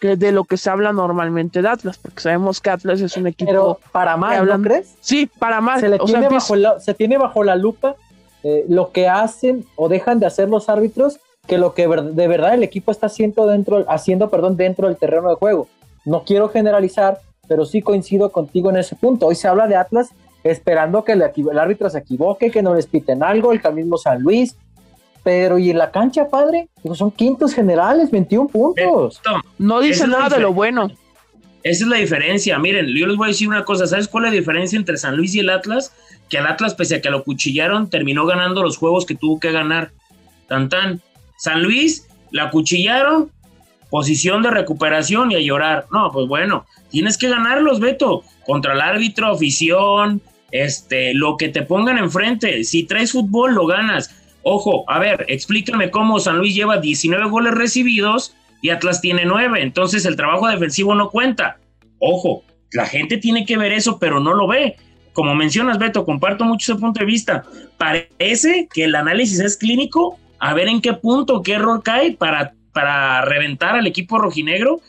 [0.00, 3.26] que de lo que se habla normalmente de Atlas, porque sabemos que Atlas es un
[3.26, 3.50] equipo.
[3.50, 4.94] Pero para más, ¿no crees?
[5.00, 5.80] Sí, para más.
[5.80, 7.96] Se, tiene, bajo la, se tiene bajo la lupa
[8.42, 12.54] eh, lo que hacen o dejan de hacer los árbitros que lo que de verdad
[12.54, 15.68] el equipo está haciendo dentro, haciendo perdón, dentro del terreno de juego.
[16.04, 19.26] No quiero generalizar, pero sí coincido contigo en ese punto.
[19.26, 20.10] Hoy se habla de Atlas
[20.44, 24.22] esperando que el, el árbitro se equivoque, que no les piten algo, el mismo San
[24.22, 24.56] Luis,
[25.26, 26.68] pero ¿y en la cancha, padre?
[26.94, 29.20] son quintos generales, 21 puntos.
[29.58, 30.88] No dice nada de lo bueno.
[31.64, 32.56] Esa es la diferencia.
[32.60, 33.88] Miren, yo les voy a decir una cosa.
[33.88, 35.92] ¿Sabes cuál es la diferencia entre San Luis y el Atlas?
[36.30, 39.50] Que el Atlas, pese a que lo cuchillaron, terminó ganando los juegos que tuvo que
[39.50, 39.90] ganar.
[40.46, 41.00] Tan tan.
[41.36, 43.30] San Luis, la cuchillaron,
[43.90, 45.86] posición de recuperación y a llorar.
[45.92, 48.22] No, pues bueno, tienes que ganarlos, Beto.
[48.46, 50.20] Contra el árbitro, afición,
[50.50, 52.64] este, lo que te pongan enfrente.
[52.64, 54.14] Si traes fútbol, lo ganas.
[54.42, 59.60] Ojo, a ver, explícame cómo San Luis lleva 19 goles recibidos y Atlas tiene 9.
[59.60, 61.58] Entonces el trabajo defensivo no cuenta.
[61.98, 64.76] Ojo, la gente tiene que ver eso, pero no lo ve.
[65.12, 67.42] Como mencionas, Beto, comparto mucho ese punto de vista.
[67.78, 72.54] Parece que el análisis es clínico, a ver en qué punto, qué error cae para,
[72.72, 74.80] para reventar al equipo rojinegro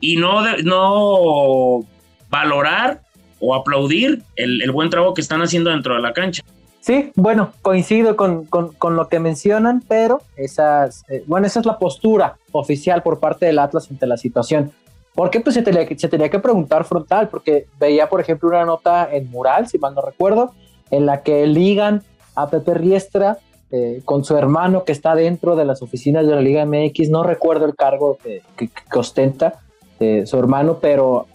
[0.00, 1.86] y no, no
[2.28, 3.02] valorar
[3.40, 6.42] o aplaudir el, buen trabajo que están haciendo dentro de la cancha.
[6.80, 12.36] Sí, bueno, coincido con, lo que mencionan, pero esas, eh, bueno, esa es la postura
[12.52, 14.72] oficial por parte del Atlas ante la situación.
[15.14, 15.40] ¿Por qué?
[15.40, 19.30] Pues se tenía, se tenía que preguntar frontal, porque veía, por ejemplo, una nota en
[19.30, 20.52] Mural, si mal no recuerdo,
[20.90, 22.02] en la que ligan
[22.34, 23.38] a Pepe Riestra
[23.76, 27.10] eh, con su hermano que está dentro de las oficinas de la Liga MX.
[27.10, 29.54] No recuerdo el cargo que, que ostenta
[29.98, 31.26] eh, su hermano, pero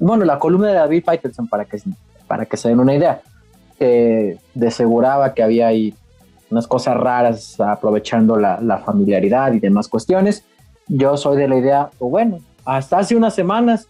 [0.00, 1.78] bueno, la columna de David Faitelson, para que,
[2.26, 3.20] para que se den una idea,
[3.78, 5.94] eh, aseguraba que había ahí
[6.50, 10.44] unas cosas raras aprovechando la, familiaridad y demás cuestiones.
[10.88, 13.86] Yo soy de la idea, bueno, hasta hace unas semanas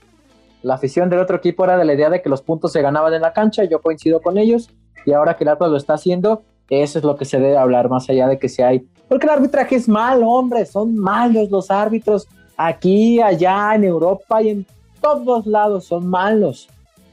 [0.62, 3.14] la afición del otro equipo era de la idea de que los puntos se ganaban
[3.14, 4.68] en la cancha, yo coincido con ellos,
[5.06, 7.88] y ahora que el Atlas lo está haciendo, eso es lo que se debe hablar
[7.88, 11.70] más allá de que si hay, porque el arbitraje es malo, hombre, son malos los
[11.70, 12.26] árbitros
[12.56, 14.66] aquí, allá, en Europa y en
[15.00, 16.68] todos lados son malos.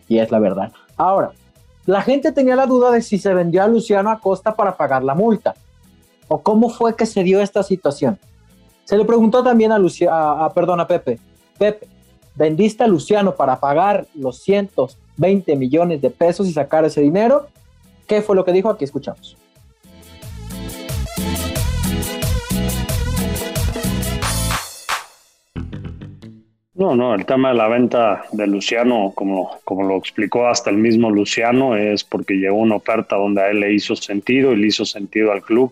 [0.07, 0.71] Y es la verdad.
[0.97, 1.31] Ahora,
[1.85, 5.13] la gente tenía la duda de si se vendió a Luciano Acosta para pagar la
[5.13, 5.53] multa.
[6.27, 8.17] ¿O cómo fue que se dio esta situación?
[8.85, 10.11] Se le preguntó también a, Lucia,
[10.55, 11.19] perdón, a Pepe.
[11.57, 11.87] Pepe,
[12.35, 17.47] ¿vendiste a Luciano para pagar los 120 millones de pesos y sacar ese dinero?
[18.07, 18.69] ¿Qué fue lo que dijo?
[18.69, 19.37] Aquí escuchamos.
[26.75, 30.77] No, no, el tema de la venta de Luciano, como, como lo explicó hasta el
[30.77, 34.67] mismo Luciano, es porque llegó una oferta donde a él le hizo sentido y le
[34.67, 35.71] hizo sentido al club,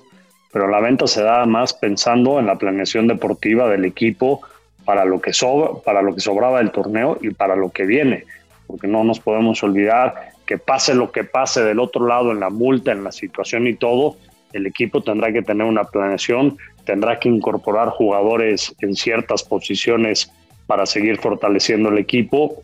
[0.51, 4.41] pero la venta se da más pensando en la planeación deportiva del equipo
[4.85, 8.25] para lo que, sobra, para lo que sobraba del torneo y para lo que viene,
[8.67, 12.51] porque no nos podemos olvidar que pase lo que pase del otro lado en la
[12.51, 14.17] multa, en la situación y todo,
[14.53, 20.31] el equipo tendrá que tener una planeación, tendrá que incorporar jugadores en ciertas posiciones
[20.71, 22.61] para seguir fortaleciendo el equipo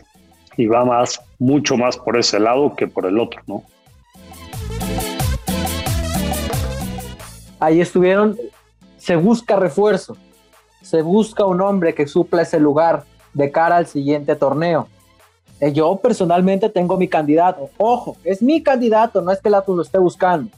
[0.56, 3.64] y va más, mucho más por ese lado que por el otro, ¿no?
[7.60, 8.38] Ahí estuvieron,
[8.98, 10.16] se busca refuerzo,
[10.82, 14.88] se busca un hombre que supla ese lugar de cara al siguiente torneo.
[15.60, 19.76] Eh, yo personalmente tengo mi candidato, ojo, es mi candidato, no es que el Atlas
[19.76, 20.50] lo esté buscando.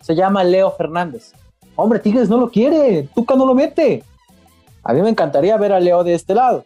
[0.00, 1.34] Se llama Leo Fernández.
[1.76, 4.02] Hombre, Tigres no lo quiere, Tuca no lo mete.
[4.82, 6.64] A mí me encantaría ver a Leo de este lado.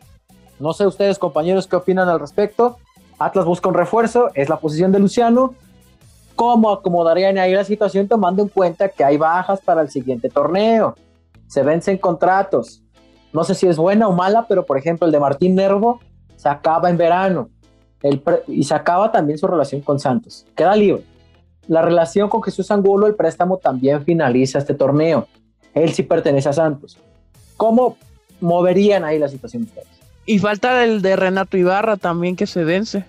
[0.62, 2.76] No sé ustedes, compañeros, qué opinan al respecto.
[3.18, 5.56] Atlas busca un refuerzo, es la posición de Luciano.
[6.36, 10.94] ¿Cómo acomodarían ahí la situación tomando en cuenta que hay bajas para el siguiente torneo?
[11.48, 12.80] Se vencen contratos.
[13.32, 15.98] No sé si es buena o mala, pero por ejemplo el de Martín Nervo
[16.36, 17.50] se acaba en verano
[18.46, 20.46] y se acaba también su relación con Santos.
[20.54, 21.02] Queda libre.
[21.66, 25.26] La relación con Jesús Angulo, el préstamo también finaliza este torneo.
[25.74, 26.98] Él sí pertenece a Santos.
[27.56, 27.96] ¿Cómo
[28.40, 30.01] moverían ahí la situación ustedes?
[30.24, 33.04] Y falta el de Renato Ibarra también que se vence.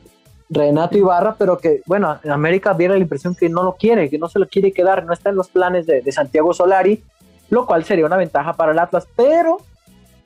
[0.50, 4.18] Renato Ibarra, pero que, bueno, en América viene la impresión que no lo quiere, que
[4.18, 7.04] no se lo quiere quedar, no está en los planes de, Santiago Solari,
[7.50, 9.58] lo cual sería una ventaja para el Atlas, pero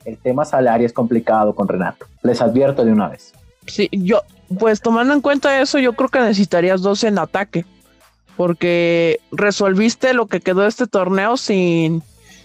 [0.04, 2.06] el tema salario es complicado con Renato.
[2.22, 3.32] Les advierto de una vez.
[3.66, 4.22] Sí, yo,
[4.58, 7.64] pues tomando en cuenta eso, yo creo que necesitarías dos en ataque,
[8.36, 12.02] porque resolviste lo que quedó de este torneo sin,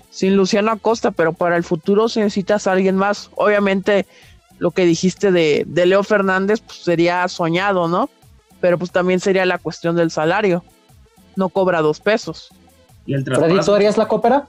[0.10, 3.30] sin Luciano Acosta, pero para el futuro si necesitas a alguien más.
[3.36, 4.06] Obviamente
[4.64, 8.09] lo que dijiste de, Leo Fernández pues, sería soñado, ¿no?
[8.61, 10.64] Pero pues también sería la cuestión del salario.
[11.36, 12.47] No cobra dos pesos.
[13.05, 14.47] ¿Y el ¿tú harías la cópera?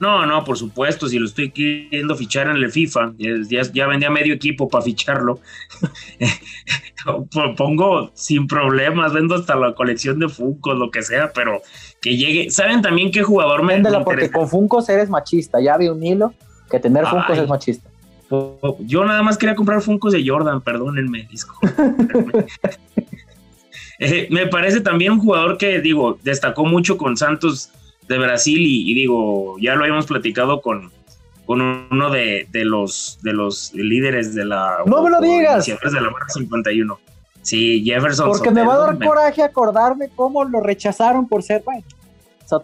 [0.00, 4.10] No, no, por supuesto, si lo estoy queriendo fichar en el FIFA, ya, ya vendía
[4.10, 5.40] medio equipo para ficharlo.
[7.56, 11.62] Pongo sin problemas, vendo hasta la colección de Funko, lo que sea, pero
[12.02, 12.50] que llegue.
[12.50, 16.34] ¿Saben también qué jugador me Véndela porque con Funkos eres machista, ya vi un hilo
[16.70, 17.87] que tener Funkos es machista.
[18.80, 21.56] Yo nada más quería comprar Funkos de Jordan, perdónenme, disco.
[24.00, 27.72] Eh, me parece también un jugador que, digo, destacó mucho con Santos
[28.06, 30.92] de Brasil y, digo, ya lo habíamos platicado con,
[31.46, 34.76] con uno de, de, los, de los líderes de la...
[34.86, 35.66] No me lo digas.
[35.66, 36.98] De la 51.
[37.42, 38.28] Sí, Jefferson.
[38.28, 41.82] Porque me va a dar coraje acordarme cómo lo rechazaron por ser, bueno.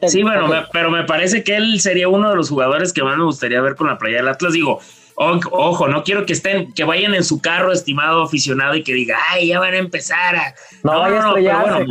[0.07, 3.25] Sí, bueno, pero me parece que él sería uno de los jugadores que más me
[3.25, 4.55] gustaría ver con la playa del Atlas.
[4.55, 4.81] Digo,
[5.17, 9.17] ojo, no quiero que estén, que vayan en su carro, estimado aficionado, y que diga,
[9.31, 10.55] ay, ya van a empezar a.
[10.83, 11.87] No, vaya a estrellarse.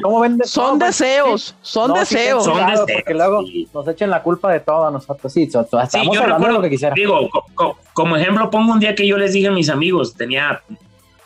[0.45, 2.43] Son deseos, son deseos.
[2.45, 2.91] Son deseos.
[2.93, 3.43] Porque luego
[3.73, 5.31] nos echen la culpa de todo a nosotros.
[5.31, 6.93] Sí, estamos hablando de lo que quisiera.
[6.93, 7.29] Digo,
[7.93, 10.61] como ejemplo, pongo un día que yo les dije a mis amigos, tenía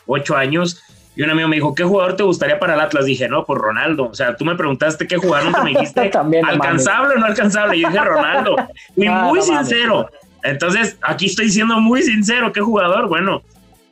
[0.06, 0.82] ocho años,
[1.18, 3.04] y un amigo me dijo, ¿qué jugador te gustaría para el Atlas?
[3.04, 4.08] Dije, no, pues Ronaldo.
[4.08, 6.12] O sea, tú me preguntaste qué jugador, no me dijiste,
[6.46, 7.76] ¿alcanzable o no alcanzable?
[7.76, 8.54] Y yo dije, Ronaldo.
[8.96, 10.08] Y muy sincero.
[10.42, 13.08] Entonces, aquí estoy siendo muy sincero, ¿qué jugador?
[13.08, 13.42] Bueno,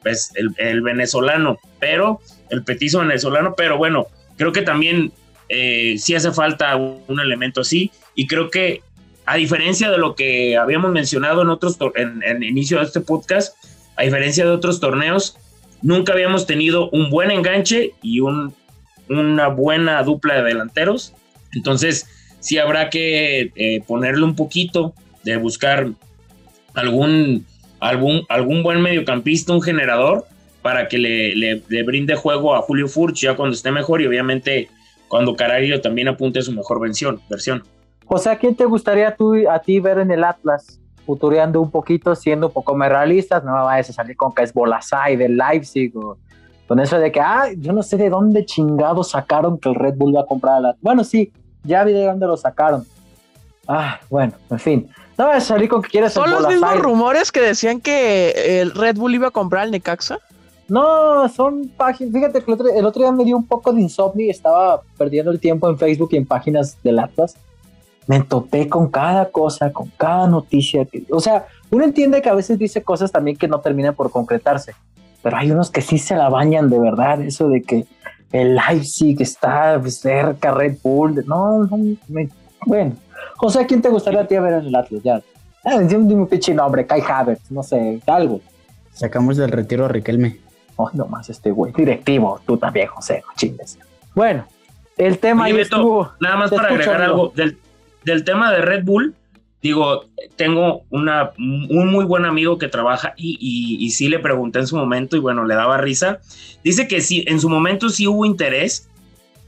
[0.03, 2.20] pues el, venezolano, pero
[2.51, 5.12] el petizo venezolano, pero bueno, creo que también
[5.49, 8.82] eh, sí hace falta un, elemento así y creo que
[9.24, 13.57] a diferencia de lo que habíamos mencionado en otros en, en inicio de este podcast,
[13.97, 15.36] a diferencia de otros torneos,
[15.82, 18.55] nunca habíamos tenido un buen enganche y un,
[19.09, 21.14] una buena dupla de delanteros.
[21.53, 22.09] Entonces,
[22.40, 24.94] sí habrá que eh, ponerle un poquito
[25.24, 25.88] de buscar
[26.76, 27.44] algún,
[27.80, 30.24] algún, algún buen mediocampista, un generador,
[30.62, 34.68] para que le, le, brinde juego a Julio Furch ya cuando esté mejor y obviamente
[35.08, 37.20] cuando Carario también apunte a su mejor versión.
[37.30, 37.62] versión.
[38.06, 40.80] O sea, ¿quién te gustaría tú, a ti ver en el Atlas?
[41.06, 44.52] Futureando un poquito, siendo un poco más realistas, no vayas a salir con que es
[44.52, 46.18] Bolasai del Leipzig o
[46.66, 49.94] con eso de que, ah, yo no sé de dónde chingados sacaron que el Red
[49.94, 50.76] Bull va a comprar a la...
[50.80, 52.84] Bueno, sí, ya vi de dónde lo sacaron.
[53.68, 54.90] Ah, bueno, en fin.
[55.18, 58.96] No a salir con que quieres ¿Son los mismos rumores que decían que el Red
[58.96, 60.18] Bull iba a comprar al Necaxa?
[60.68, 62.12] No, son páginas.
[62.12, 65.38] Fíjate que el otro, día me dio un poco de insomnio y estaba perdiendo el
[65.38, 67.36] tiempo en Facebook y en páginas del Atlas.
[68.06, 70.84] Me topé con cada cosa, con cada noticia.
[70.84, 74.10] Que, o sea, uno entiende que a veces dice cosas también que no terminan por
[74.10, 74.74] concretarse,
[75.22, 77.20] pero hay unos que sí se la bañan de verdad.
[77.22, 77.86] Eso de que
[78.32, 81.24] el Leipzig está cerca, Red Bull.
[81.26, 81.78] No, no,
[82.66, 82.96] bueno,
[83.36, 85.02] José, ¿quién te gustaría a ti ver en el Atlas?
[85.02, 85.22] Ya.
[85.64, 88.40] Ah, dime un pinche nombre, Kai Havertz, no sé, algo.
[88.92, 90.38] Sacamos del retiro a Riquelme.
[90.76, 91.72] Oh, no más este güey.
[91.72, 93.78] Directivo, tú también, José, chingues.
[94.14, 94.46] Bueno,
[94.96, 96.12] el tema ahí estuvo.
[96.20, 97.58] Nada más para agregar algo del,
[98.04, 99.14] del tema de Red Bull.
[99.62, 100.04] Digo,
[100.36, 104.66] tengo una, un muy buen amigo que trabaja y, y, y, sí le pregunté en
[104.66, 106.20] su momento y bueno, le daba risa.
[106.62, 108.88] Dice que sí, en su momento sí hubo interés,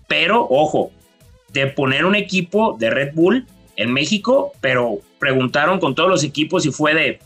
[0.09, 0.91] pero ojo,
[1.53, 3.47] de poner un equipo de Red Bull
[3.79, 7.21] en México, pero preguntaron con todos los equipos y fue de,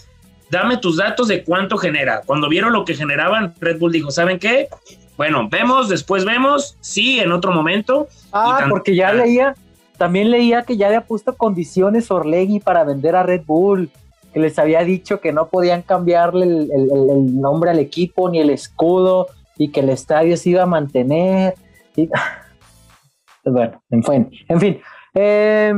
[0.51, 2.21] dame tus datos de cuánto genera.
[2.25, 4.69] Cuando vieron lo que generaban, Red Bull dijo, ¿saben qué?
[5.17, 8.07] Bueno, vemos, después vemos, sí, en otro momento.
[8.33, 9.55] Ah, porque ya leía,
[9.97, 13.91] también leía que ya había puesto condiciones Orlegui para vender a Red Bull,
[14.35, 19.29] que les había dicho que no podían cambiarle el, nombre al equipo ni el escudo
[19.57, 21.55] y que el estadio se iba a mantener.
[23.45, 24.81] bueno, en fin, en fin.
[25.15, 25.75] Eh,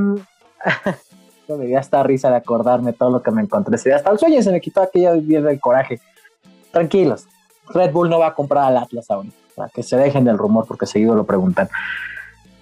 [1.48, 3.76] me dio hasta risa de acordarme todo lo que me encontré.
[3.92, 6.00] hasta el sueño se me quitó aquella vida del coraje.
[6.72, 7.26] Tranquilos,
[7.68, 9.32] Red Bull no va a comprar al Atlas aún.
[9.54, 11.68] Para que se dejen del rumor porque seguido lo preguntan.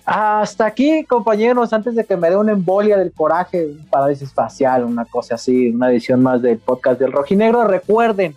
[0.05, 4.84] Hasta aquí, compañeros, antes de que me dé una embolia del coraje, un parálisis facial,
[4.84, 8.36] una cosa así, una edición más del podcast del Rojinegro, recuerden,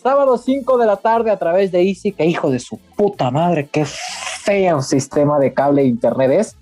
[0.00, 3.68] sábado 5 de la tarde a través de Easy, que hijo de su puta madre,
[3.70, 6.56] qué feo sistema de cable e internet es.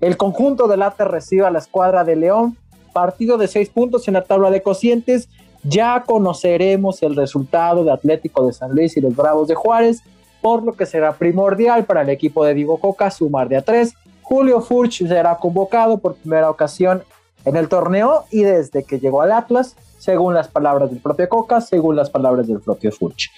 [0.00, 2.56] El conjunto del ATE recibe a la escuadra de León,
[2.92, 5.28] partido de seis puntos en la tabla de cocientes.
[5.64, 10.02] Ya conoceremos el resultado de Atlético de San Luis y los Bravos de Juárez,
[10.40, 13.94] por lo que será primordial para el equipo de Diego Coca sumar de a tres.
[14.22, 17.02] Julio Furch será convocado por primera ocasión
[17.44, 21.60] en el torneo y desde que llegó al Atlas, según las palabras del propio Coca,
[21.60, 23.30] según las palabras del propio Furch.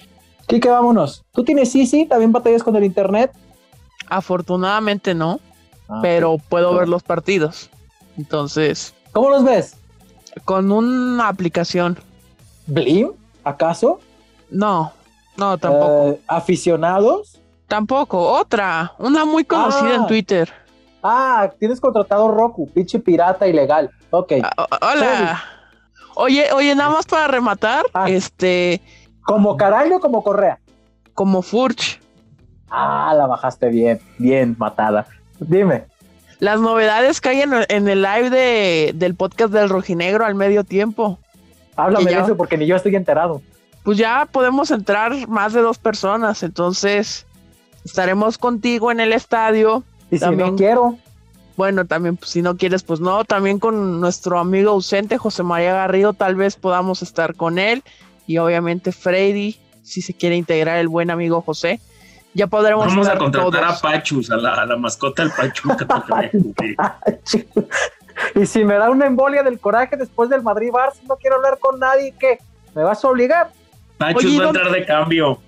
[0.46, 1.24] Quique, vámonos.
[1.32, 2.06] ¿Tú tienes Easy?
[2.06, 3.30] ¿También batallas con el internet?
[4.08, 5.40] Afortunadamente no.
[5.90, 7.70] Ah, pero puedo ver los partidos.
[8.16, 8.94] Entonces.
[9.12, 9.76] ¿Cómo los ves?
[10.44, 11.98] Con una aplicación.
[12.66, 13.10] ¿Blim?
[13.42, 14.00] ¿Acaso?
[14.50, 14.92] No,
[15.36, 16.08] no, tampoco.
[16.10, 17.40] Eh, ¿Aficionados?
[17.66, 20.06] Tampoco, otra, una muy conocida en ah.
[20.06, 20.52] Twitter.
[21.02, 23.90] Ah, tienes contratado Roku, pinche pirata ilegal.
[24.10, 24.32] Ok.
[24.42, 25.42] Ah, hola.
[26.16, 28.80] Oye, oye, nada más para rematar, este.
[29.24, 30.58] ¿Como Carayo o como Correa?
[31.14, 32.00] Como Furch.
[32.68, 35.06] Ah, la bajaste bien, bien matada.
[35.40, 35.84] Dime.
[36.38, 41.18] Las novedades que hay en, el live de, del podcast del Rojinegro al medio tiempo.
[41.76, 43.42] Háblame de eso porque ni yo estoy enterado.
[43.82, 47.26] Pues ya podemos entrar más de dos personas, entonces
[47.84, 49.84] estaremos contigo en el estadio.
[50.10, 50.98] Y si no quiero.
[51.56, 55.74] bueno, también pues, si no quieres, pues no, también con nuestro amigo ausente José María
[55.74, 57.82] Garrido, tal vez podamos estar con él
[58.26, 61.80] y obviamente Freddy, si se quiere integrar el buen amigo José.
[62.34, 62.86] Ya podremos.
[62.86, 66.30] Vamos a contratar a Pachus, a la, mascota del Pachuca.
[68.34, 71.58] y si me da una embolia del coraje después del Madrid Barça, no quiero hablar
[71.58, 72.38] con nadie, ¿qué?
[72.74, 73.50] ¿Me vas a obligar?
[73.98, 75.40] Pachus va a entrar de cambio.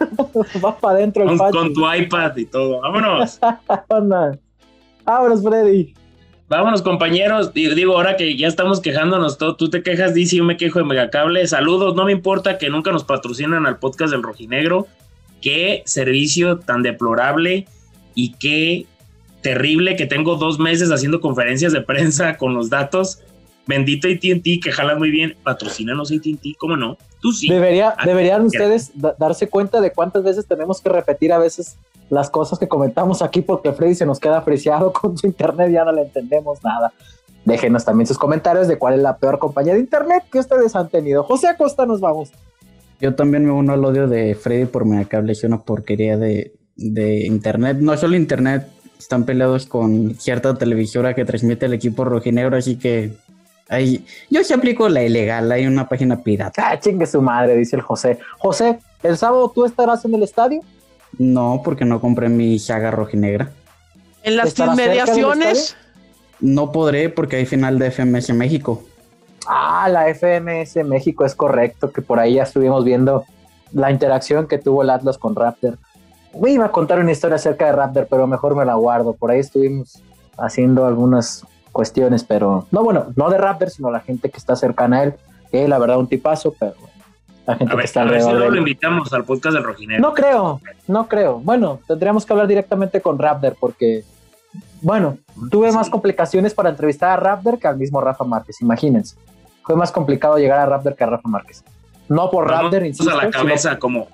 [0.64, 2.80] va para adentro el con, con tu iPad y todo.
[2.80, 3.38] Vámonos.
[5.04, 5.94] Vámonos, Freddy.
[6.48, 7.52] Vámonos, compañeros.
[7.52, 10.84] Digo, ahora que ya estamos quejándonos todo, tú te quejas, dice, yo me quejo de
[10.84, 11.46] Megacable.
[11.46, 14.86] Saludos, no me importa que nunca nos patrocinan al podcast del Rojinegro.
[15.44, 17.66] Qué servicio tan deplorable
[18.14, 18.86] y qué
[19.42, 23.20] terrible que tengo dos meses haciendo conferencias de prensa con los datos.
[23.66, 25.36] Bendito AT&T, que jalan muy bien.
[25.42, 26.96] Patrocínanos AT&T, ¿cómo no?
[27.20, 27.50] Tú sí.
[27.50, 31.76] Debería, deberían ustedes darse cuenta de cuántas veces tenemos que repetir a veces
[32.08, 35.84] las cosas que comentamos aquí porque Freddy se nos queda apreciado con su internet, ya
[35.84, 36.90] no le entendemos nada.
[37.44, 40.88] Déjenos también sus comentarios de cuál es la peor compañía de internet que ustedes han
[40.88, 41.22] tenido.
[41.22, 42.30] José Acosta, nos vamos.
[43.04, 47.26] Yo también me uno al odio de Freddy por Megacable, es una porquería de, de
[47.26, 47.76] internet.
[47.78, 48.66] No solo internet,
[48.98, 53.12] están peleados con cierta televisora que transmite el equipo rojinegro, así que
[53.68, 56.66] ahí yo sí aplico la ilegal, hay una página pirata.
[56.66, 58.18] Ah, chingue su madre, dice el José.
[58.38, 60.62] José, ¿el sábado tú estarás en el estadio?
[61.18, 63.52] No, porque no compré mi saga rojinegra.
[64.22, 65.76] ¿En las inmediaciones?
[66.40, 68.82] No podré porque hay final de FMS México.
[69.46, 73.24] Ah, la FMS México es correcto, que por ahí ya estuvimos viendo
[73.72, 75.78] la interacción que tuvo el Atlas con Raptor.
[76.40, 79.12] Me iba a contar una historia acerca de Raptor, pero mejor me la guardo.
[79.12, 80.02] Por ahí estuvimos
[80.38, 84.98] haciendo algunas cuestiones, pero no, bueno, no de Raptor, sino la gente que está cercana
[84.98, 85.14] a él,
[85.50, 86.74] que la verdad un tipazo, pero
[87.46, 90.00] la gente que está a ver lo invitamos al podcast del Rojinero.
[90.00, 91.40] No creo, no creo.
[91.40, 94.04] Bueno, tendríamos que hablar directamente con Raptor porque,
[94.80, 95.18] bueno,
[95.50, 99.16] tuve más complicaciones para entrevistar a Raptor que al mismo Rafa Márquez, imagínense.
[99.62, 101.64] Fue más complicado llegar a Raptor que a Rafa Márquez.
[102.08, 103.10] No por Raptor, insisto.
[103.10, 104.08] a la cabeza como...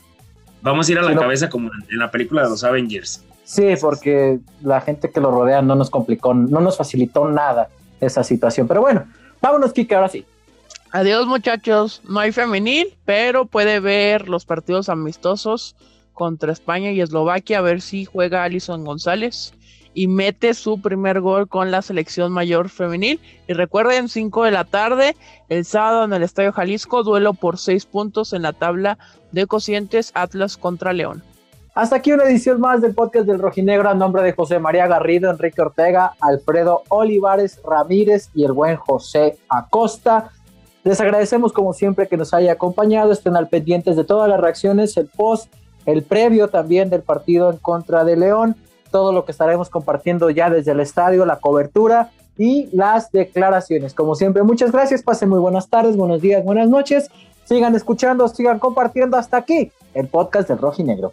[0.62, 3.24] Vamos a ir a la cabeza como en la película de los Avengers.
[3.44, 7.68] Sí, porque la gente que lo rodea no nos complicó, no nos facilitó nada
[8.00, 8.68] esa situación.
[8.68, 9.06] Pero bueno,
[9.40, 10.24] vámonos, Kike, ahora sí.
[10.92, 15.74] Adiós muchachos, no hay femenil, pero puede ver los partidos amistosos
[16.12, 19.54] contra España y Eslovaquia, a ver si juega Alison González
[19.94, 23.20] y mete su primer gol con la selección mayor femenil.
[23.48, 25.16] Y recuerden, 5 de la tarde,
[25.48, 28.98] el sábado en el Estadio Jalisco, duelo por 6 puntos en la tabla
[29.32, 31.22] de cocientes Atlas contra León.
[31.74, 35.30] Hasta aquí una edición más del podcast del Rojinegro a nombre de José María Garrido,
[35.30, 40.30] Enrique Ortega, Alfredo Olivares Ramírez y el buen José Acosta.
[40.82, 44.96] Les agradecemos como siempre que nos haya acompañado, estén al pendientes de todas las reacciones,
[44.96, 45.52] el post,
[45.86, 48.56] el previo también del partido en contra de León,
[48.90, 53.94] todo lo que estaremos compartiendo ya desde el estadio, la cobertura y las declaraciones.
[53.94, 57.10] Como siempre, muchas gracias, pasen muy buenas tardes, buenos días, buenas noches,
[57.44, 61.12] sigan escuchando, sigan compartiendo hasta aquí el podcast del Rojo y Negro.